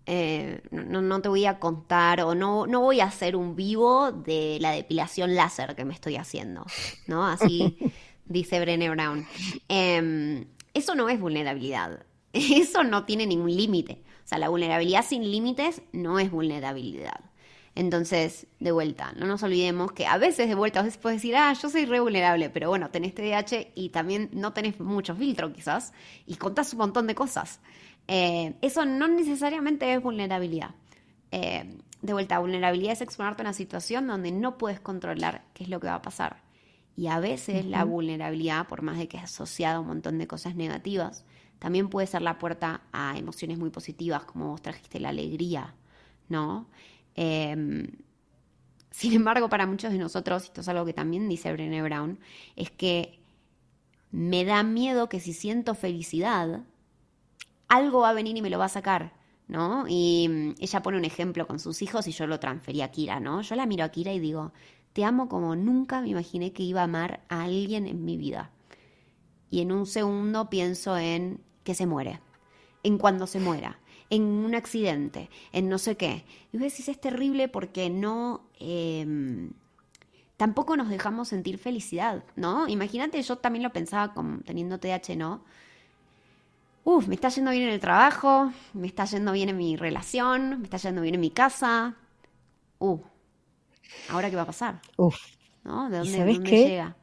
eh, 0.05 0.61
no, 0.71 1.01
no, 1.01 1.21
te 1.21 1.29
voy 1.29 1.45
a 1.45 1.59
contar 1.59 2.21
o 2.21 2.33
no, 2.33 2.65
no 2.65 2.81
voy 2.81 3.01
a 3.01 3.05
hacer 3.05 3.35
un 3.35 3.55
vivo 3.55 4.11
de 4.11 4.57
la 4.61 4.71
depilación 4.71 5.35
láser 5.35 5.75
que 5.75 5.83
me 5.83 5.93
estoy 5.93 6.15
haciendo, 6.15 6.65
¿no? 7.07 7.27
Así 7.27 7.77
dice 8.25 8.59
Brené 8.61 8.89
Brown. 8.89 9.27
Eh, 9.67 10.45
eso 10.73 10.95
no 10.95 11.09
es 11.09 11.19
vulnerabilidad. 11.19 12.05
Eso 12.33 12.83
no 12.85 13.03
tiene 13.03 13.25
ningún 13.25 13.53
límite. 13.53 14.03
O 14.23 14.27
sea, 14.27 14.37
la 14.37 14.47
vulnerabilidad 14.47 15.03
sin 15.05 15.29
límites 15.29 15.81
no 15.91 16.17
es 16.17 16.31
vulnerabilidad. 16.31 17.19
Entonces, 17.75 18.47
de 18.59 18.71
vuelta, 18.71 19.13
no 19.17 19.25
nos 19.25 19.43
olvidemos 19.43 19.93
que 19.93 20.05
a 20.05 20.17
veces 20.17 20.49
de 20.49 20.55
vuelta 20.55 20.81
a 20.81 20.83
veces 20.83 21.01
decir, 21.01 21.35
ah, 21.37 21.53
yo 21.53 21.69
soy 21.69 21.85
re 21.85 21.99
vulnerable, 22.01 22.49
pero 22.49 22.69
bueno, 22.69 22.89
tenés 22.89 23.15
TDAH 23.15 23.71
y 23.75 23.89
también 23.89 24.29
no 24.33 24.51
tenés 24.51 24.79
mucho 24.79 25.15
filtro 25.15 25.53
quizás 25.53 25.93
y 26.25 26.35
contás 26.35 26.73
un 26.73 26.79
montón 26.79 27.07
de 27.07 27.15
cosas. 27.15 27.61
Eh, 28.07 28.55
eso 28.61 28.85
no 28.85 29.07
necesariamente 29.07 29.93
es 29.93 30.01
vulnerabilidad. 30.01 30.71
Eh, 31.31 31.77
de 32.01 32.13
vuelta, 32.13 32.39
vulnerabilidad 32.39 32.93
es 32.93 33.01
exponerte 33.01 33.41
a 33.43 33.45
una 33.45 33.53
situación 33.53 34.07
donde 34.07 34.31
no 34.31 34.57
puedes 34.57 34.79
controlar 34.81 35.43
qué 35.53 35.63
es 35.63 35.69
lo 35.69 35.79
que 35.79 35.87
va 35.87 35.95
a 35.95 36.01
pasar. 36.01 36.41
Y 36.95 37.07
a 37.07 37.19
veces 37.19 37.65
la 37.65 37.83
vulnerabilidad, 37.83 38.67
por 38.67 38.81
más 38.81 38.97
de 38.97 39.07
que 39.07 39.17
es 39.17 39.23
asociada 39.23 39.77
a 39.77 39.79
un 39.79 39.87
montón 39.87 40.17
de 40.17 40.27
cosas 40.27 40.55
negativas, 40.55 41.25
también 41.59 41.89
puede 41.89 42.07
ser 42.07 42.21
la 42.21 42.37
puerta 42.37 42.81
a 42.91 43.17
emociones 43.17 43.57
muy 43.57 43.69
positivas, 43.69 44.25
como 44.25 44.49
vos 44.49 44.61
trajiste 44.61 44.99
la 44.99 45.09
alegría, 45.09 45.75
¿no? 46.27 46.67
Em, 47.15 47.87
sin 48.89 49.13
embargo, 49.13 49.47
para 49.47 49.65
muchos 49.65 49.91
de 49.91 49.97
nosotros, 49.97 50.43
y 50.43 50.47
esto 50.47 50.61
es 50.61 50.67
algo 50.67 50.85
que 50.85 50.93
también 50.93 51.29
dice 51.29 51.51
Brené 51.53 51.81
Brown, 51.81 52.19
es 52.55 52.71
que 52.71 53.19
me 54.11 54.43
da 54.43 54.63
miedo 54.63 55.07
que 55.07 55.19
si 55.19 55.33
siento 55.33 55.75
felicidad, 55.75 56.63
algo 57.67 58.01
va 58.01 58.09
a 58.09 58.13
venir 58.13 58.35
y 58.35 58.41
me 58.41 58.49
lo 58.49 58.59
va 58.59 58.65
a 58.65 58.69
sacar, 58.69 59.13
¿no? 59.47 59.85
Y 59.87 60.27
mm, 60.29 60.55
ella 60.59 60.81
pone 60.81 60.97
un 60.97 61.05
ejemplo 61.05 61.47
con 61.47 61.59
sus 61.59 61.81
hijos 61.81 62.07
y 62.07 62.11
yo 62.11 62.27
lo 62.27 62.39
transferí 62.39 62.81
a 62.81 62.91
Kira, 62.91 63.19
¿no? 63.19 63.41
Yo 63.41 63.55
la 63.55 63.65
miro 63.65 63.85
a 63.85 63.89
Kira 63.89 64.11
y 64.11 64.19
digo, 64.19 64.51
te 64.93 65.05
amo 65.05 65.29
como 65.29 65.55
nunca 65.55 66.01
me 66.01 66.09
imaginé 66.09 66.53
que 66.53 66.63
iba 66.63 66.81
a 66.81 66.85
amar 66.85 67.21
a 67.29 67.43
alguien 67.43 67.87
en 67.87 68.03
mi 68.05 68.17
vida. 68.17 68.51
Y 69.49 69.61
en 69.61 69.71
un 69.71 69.85
segundo 69.85 70.49
pienso 70.49 70.97
en 70.97 71.41
que 71.63 71.75
se 71.75 71.85
muere, 71.85 72.19
en 72.83 72.97
cuando 72.97 73.27
se 73.27 73.39
muera, 73.39 73.79
en 74.09 74.23
un 74.23 74.55
accidente, 74.55 75.29
en 75.51 75.69
no 75.69 75.77
sé 75.77 75.97
qué. 75.97 76.25
Y 76.51 76.57
vos 76.57 76.63
decís, 76.63 76.89
es 76.89 76.99
terrible 76.99 77.47
porque 77.47 77.89
no... 77.89 78.43
Em, 78.59 79.51
tampoco 80.37 80.75
nos 80.75 80.89
dejamos 80.89 81.27
sentir 81.27 81.57
felicidad, 81.57 82.23
¿no? 82.35 82.67
Imagínate, 82.67 83.21
yo 83.21 83.37
también 83.37 83.63
lo 83.63 83.71
pensaba 83.71 84.13
como 84.13 84.39
teniendo 84.39 84.79
TH, 84.79 85.15
¿no? 85.15 85.43
Uf, 86.83 87.07
me 87.07 87.15
está 87.15 87.29
yendo 87.29 87.51
bien 87.51 87.63
en 87.63 87.69
el 87.69 87.79
trabajo, 87.79 88.51
me 88.73 88.87
está 88.87 89.05
yendo 89.05 89.33
bien 89.33 89.49
en 89.49 89.57
mi 89.57 89.75
relación, 89.75 90.61
me 90.61 90.63
está 90.63 90.77
yendo 90.77 91.01
bien 91.01 91.13
en 91.15 91.21
mi 91.21 91.29
casa. 91.29 91.95
Uh, 92.79 92.99
¿Ahora 94.09 94.29
qué 94.29 94.35
va 94.35 94.43
a 94.43 94.47
pasar? 94.47 94.81
Uf. 94.97 95.17
¿No? 95.63 95.89
¿De 95.89 95.97
dónde, 95.97 96.17
sabes 96.17 96.39
qué? 96.39 96.69
llega? 96.69 96.97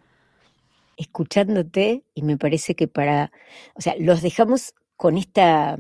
Escuchándote, 0.96 2.04
y 2.14 2.22
me 2.22 2.36
parece 2.36 2.74
que 2.74 2.88
para, 2.88 3.30
o 3.74 3.80
sea, 3.80 3.94
los 3.98 4.20
dejamos 4.20 4.74
con 4.96 5.16
esta, 5.16 5.78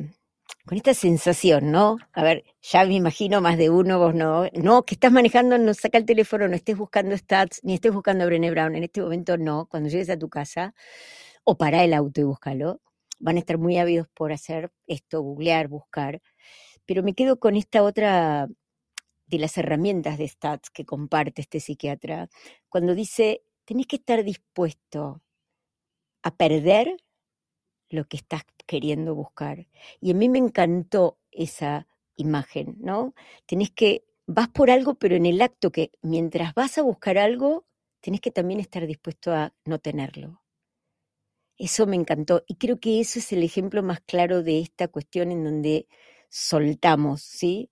con 0.64 0.76
esta 0.76 0.94
sensación, 0.94 1.72
¿no? 1.72 1.96
A 2.12 2.22
ver, 2.22 2.44
ya 2.62 2.84
me 2.84 2.94
imagino 2.94 3.40
más 3.40 3.58
de 3.58 3.68
uno, 3.68 3.98
vos 3.98 4.14
no, 4.14 4.46
no, 4.52 4.84
que 4.84 4.94
estás 4.94 5.10
manejando, 5.10 5.58
no 5.58 5.74
saca 5.74 5.98
el 5.98 6.04
teléfono, 6.04 6.46
no 6.46 6.54
estés 6.54 6.76
buscando 6.76 7.16
stats, 7.16 7.60
ni 7.64 7.74
estés 7.74 7.92
buscando 7.92 8.22
a 8.22 8.26
Brené 8.28 8.50
Brown, 8.50 8.76
en 8.76 8.84
este 8.84 9.02
momento 9.02 9.36
no, 9.38 9.66
cuando 9.66 9.88
llegues 9.88 10.10
a 10.10 10.18
tu 10.18 10.28
casa, 10.28 10.74
o 11.42 11.56
para 11.56 11.82
el 11.82 11.94
auto 11.94 12.20
y 12.20 12.24
búscalo, 12.24 12.80
van 13.18 13.36
a 13.36 13.38
estar 13.40 13.58
muy 13.58 13.78
ávidos 13.78 14.06
por 14.14 14.32
hacer 14.32 14.70
esto, 14.86 15.22
googlear, 15.22 15.66
buscar, 15.66 16.20
pero 16.86 17.02
me 17.02 17.14
quedo 17.14 17.40
con 17.40 17.56
esta 17.56 17.82
otra 17.82 18.46
de 19.28 19.38
las 19.38 19.56
herramientas 19.58 20.18
de 20.18 20.28
stats 20.28 20.70
que 20.70 20.84
comparte 20.84 21.42
este 21.42 21.60
psiquiatra, 21.60 22.28
cuando 22.68 22.94
dice, 22.94 23.42
tenés 23.64 23.86
que 23.86 23.96
estar 23.96 24.24
dispuesto 24.24 25.22
a 26.22 26.34
perder 26.36 26.96
lo 27.90 28.06
que 28.06 28.16
estás 28.16 28.42
queriendo 28.66 29.14
buscar. 29.14 29.66
Y 30.00 30.10
a 30.10 30.14
mí 30.14 30.28
me 30.28 30.38
encantó 30.38 31.18
esa 31.30 31.86
imagen, 32.16 32.76
¿no? 32.80 33.14
Tenés 33.46 33.70
que, 33.70 34.04
vas 34.26 34.48
por 34.48 34.70
algo, 34.70 34.94
pero 34.94 35.16
en 35.16 35.26
el 35.26 35.40
acto 35.40 35.70
que 35.70 35.90
mientras 36.02 36.54
vas 36.54 36.78
a 36.78 36.82
buscar 36.82 37.18
algo, 37.18 37.66
tenés 38.00 38.20
que 38.20 38.30
también 38.30 38.60
estar 38.60 38.86
dispuesto 38.86 39.32
a 39.32 39.54
no 39.64 39.78
tenerlo. 39.78 40.42
Eso 41.56 41.86
me 41.86 41.96
encantó 41.96 42.44
y 42.46 42.54
creo 42.54 42.78
que 42.78 43.00
eso 43.00 43.18
es 43.18 43.32
el 43.32 43.42
ejemplo 43.42 43.82
más 43.82 44.00
claro 44.00 44.42
de 44.42 44.60
esta 44.60 44.88
cuestión 44.88 45.32
en 45.32 45.42
donde 45.44 45.88
soltamos, 46.28 47.22
¿sí? 47.22 47.70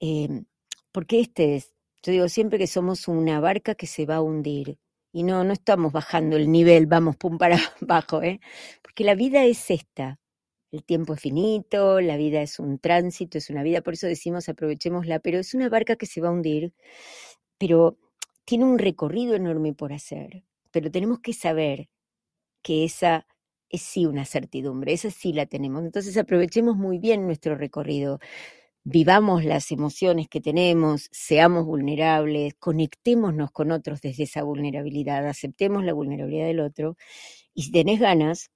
Em, 0.00 0.46
porque 0.92 1.20
este 1.20 1.56
es, 1.56 1.74
yo 2.02 2.12
digo 2.12 2.28
siempre 2.28 2.58
que 2.58 2.66
somos 2.66 3.08
una 3.08 3.40
barca 3.40 3.74
que 3.74 3.86
se 3.86 4.06
va 4.06 4.16
a 4.16 4.22
hundir 4.22 4.78
y 5.12 5.22
no, 5.22 5.44
no 5.44 5.52
estamos 5.52 5.92
bajando 5.92 6.36
el 6.36 6.50
nivel, 6.50 6.86
vamos 6.86 7.16
pum 7.16 7.38
para 7.38 7.58
abajo, 7.82 8.22
¿eh? 8.22 8.40
Porque 8.82 9.04
la 9.04 9.14
vida 9.14 9.44
es 9.44 9.70
esta, 9.70 10.18
el 10.72 10.84
tiempo 10.84 11.14
es 11.14 11.20
finito, 11.20 12.00
la 12.00 12.16
vida 12.16 12.42
es 12.42 12.58
un 12.58 12.78
tránsito, 12.78 13.38
es 13.38 13.50
una 13.50 13.62
vida, 13.62 13.80
por 13.82 13.94
eso 13.94 14.06
decimos 14.06 14.48
aprovechémosla, 14.48 15.20
pero 15.20 15.38
es 15.38 15.54
una 15.54 15.68
barca 15.68 15.96
que 15.96 16.06
se 16.06 16.20
va 16.20 16.28
a 16.28 16.32
hundir, 16.32 16.72
pero 17.58 17.98
tiene 18.44 18.64
un 18.64 18.78
recorrido 18.78 19.34
enorme 19.34 19.74
por 19.74 19.92
hacer, 19.92 20.44
pero 20.70 20.90
tenemos 20.90 21.20
que 21.20 21.32
saber 21.32 21.88
que 22.62 22.84
esa 22.84 23.26
es 23.70 23.82
sí 23.82 24.06
una 24.06 24.24
certidumbre, 24.24 24.92
esa 24.92 25.10
sí 25.10 25.32
la 25.32 25.46
tenemos. 25.46 25.84
Entonces 25.84 26.16
aprovechemos 26.16 26.76
muy 26.76 26.98
bien 26.98 27.26
nuestro 27.26 27.56
recorrido, 27.56 28.20
vivamos 28.84 29.44
las 29.44 29.70
emociones 29.70 30.28
que 30.28 30.40
tenemos, 30.40 31.08
seamos 31.12 31.66
vulnerables, 31.66 32.54
conectémonos 32.58 33.50
con 33.50 33.70
otros 33.70 34.00
desde 34.00 34.24
esa 34.24 34.42
vulnerabilidad, 34.42 35.26
aceptemos 35.26 35.84
la 35.84 35.92
vulnerabilidad 35.92 36.46
del 36.46 36.60
otro 36.60 36.96
y 37.54 37.62
si 37.64 37.72
tenés 37.72 38.00
ganas, 38.00 38.50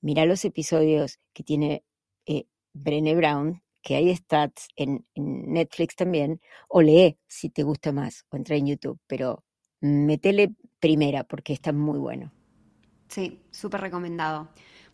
mira 0.00 0.24
los 0.24 0.44
episodios 0.44 1.18
que 1.32 1.42
tiene 1.42 1.84
eh, 2.26 2.46
Brené 2.72 3.14
Brown, 3.14 3.62
que 3.82 3.96
hay 3.96 4.14
stats 4.14 4.68
en, 4.76 5.06
Netflix 5.14 5.96
también, 5.96 6.40
o 6.68 6.82
lee 6.82 7.18
si 7.26 7.50
te 7.50 7.62
gusta 7.62 7.92
más, 7.92 8.24
o 8.30 8.36
entra 8.36 8.56
en 8.56 8.66
YouTube, 8.66 9.00
pero 9.06 9.44
metele 9.80 10.54
primera 10.78 11.24
porque 11.24 11.52
está 11.52 11.72
muy 11.72 11.98
bueno. 11.98 12.32
Sí, 13.08 13.42
súper 13.50 13.80
recomendado. 13.80 14.50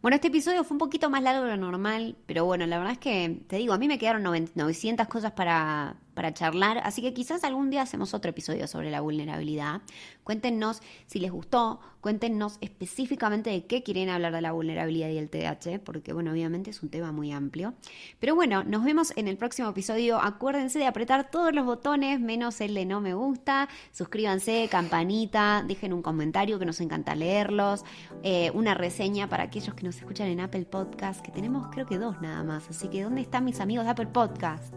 Bueno, 0.07 0.15
este 0.15 0.29
episodio 0.29 0.63
fue 0.63 0.77
un 0.77 0.79
poquito 0.79 1.11
más 1.11 1.21
largo 1.21 1.43
de 1.43 1.57
lo 1.57 1.57
normal, 1.57 2.15
pero 2.27 2.45
bueno, 2.45 2.65
la 2.65 2.79
verdad 2.79 2.93
es 2.93 2.99
que, 3.01 3.41
te 3.49 3.57
digo, 3.57 3.75
a 3.75 3.79
mí 3.79 3.89
me 3.89 3.99
quedaron 3.99 4.23
900 4.23 5.09
cosas 5.09 5.33
para, 5.33 5.97
para 6.17 6.33
charlar, 6.33 6.79
así 6.83 7.03
que 7.03 7.13
quizás 7.13 7.45
algún 7.45 7.69
día 7.69 7.83
hacemos 7.83 8.15
otro 8.15 8.31
episodio 8.31 8.67
sobre 8.67 8.91
la 8.91 9.03
vulnerabilidad. 9.03 9.83
Cuéntenos 10.25 10.81
si 11.07 11.21
les 11.21 11.31
gustó, 11.31 11.79
cuéntenos 12.01 12.57
específicamente 12.63 13.51
de 13.51 13.67
qué 13.67 13.83
quieren 13.83 14.09
hablar 14.09 14.33
de 14.33 14.41
la 14.41 14.53
vulnerabilidad 14.53 15.11
y 15.11 15.19
el 15.19 15.29
TDAH, 15.29 15.81
porque 15.85 16.15
bueno, 16.15 16.33
obviamente 16.33 16.71
es 16.71 16.83
un 16.83 16.89
tema 16.89 17.13
muy 17.13 17.33
amplio. 17.33 17.75
Pero 18.19 18.35
bueno, 18.35 18.65
nos 18.65 18.83
vemos 18.83 19.13
en 19.17 19.29
el 19.29 19.37
próximo 19.37 19.69
episodio. 19.69 20.19
Acuérdense 20.19 20.79
de 20.79 20.87
apretar 20.87 21.31
todos 21.31 21.55
los 21.55 21.67
botones, 21.67 22.19
menos 22.19 22.61
el 22.63 22.73
de 22.73 22.87
no 22.87 23.03
me 23.03 23.13
gusta. 23.13 23.69
Suscríbanse, 23.93 24.69
campanita, 24.71 25.65
dejen 25.69 25.93
un 25.93 26.01
comentario 26.01 26.59
que 26.59 26.65
nos 26.65 26.81
encanta 26.81 27.15
leerlos, 27.15 27.85
eh, 28.23 28.51
una 28.55 28.73
reseña 28.73 29.29
para 29.29 29.45
aquellos 29.45 29.75
que 29.75 29.85
nos 29.85 29.97
escuchan 29.97 30.29
en 30.29 30.41
Apple 30.41 30.65
Podcast, 30.65 31.21
que 31.21 31.31
tenemos 31.31 31.69
creo 31.69 31.85
que 31.85 31.99
dos 31.99 32.23
nada 32.23 32.43
más. 32.43 32.71
Así 32.71 32.89
que, 32.89 33.03
¿dónde 33.03 33.21
están 33.21 33.45
mis 33.45 33.61
amigos 33.61 33.85
de 33.85 33.91
Apple 33.91 34.07
Podcast? 34.07 34.73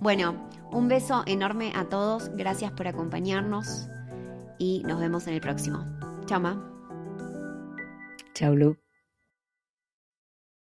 Bueno, 0.00 0.48
un 0.74 0.88
beso 0.88 1.22
enorme 1.26 1.72
a 1.74 1.84
todos, 1.84 2.30
gracias 2.36 2.72
por 2.72 2.88
acompañarnos 2.88 3.88
y 4.58 4.82
nos 4.84 5.00
vemos 5.00 5.26
en 5.26 5.34
el 5.34 5.40
próximo. 5.40 5.86
Chao, 6.26 6.40
Ma. 6.40 6.60
Chao, 8.34 8.54
Lu. 8.54 8.83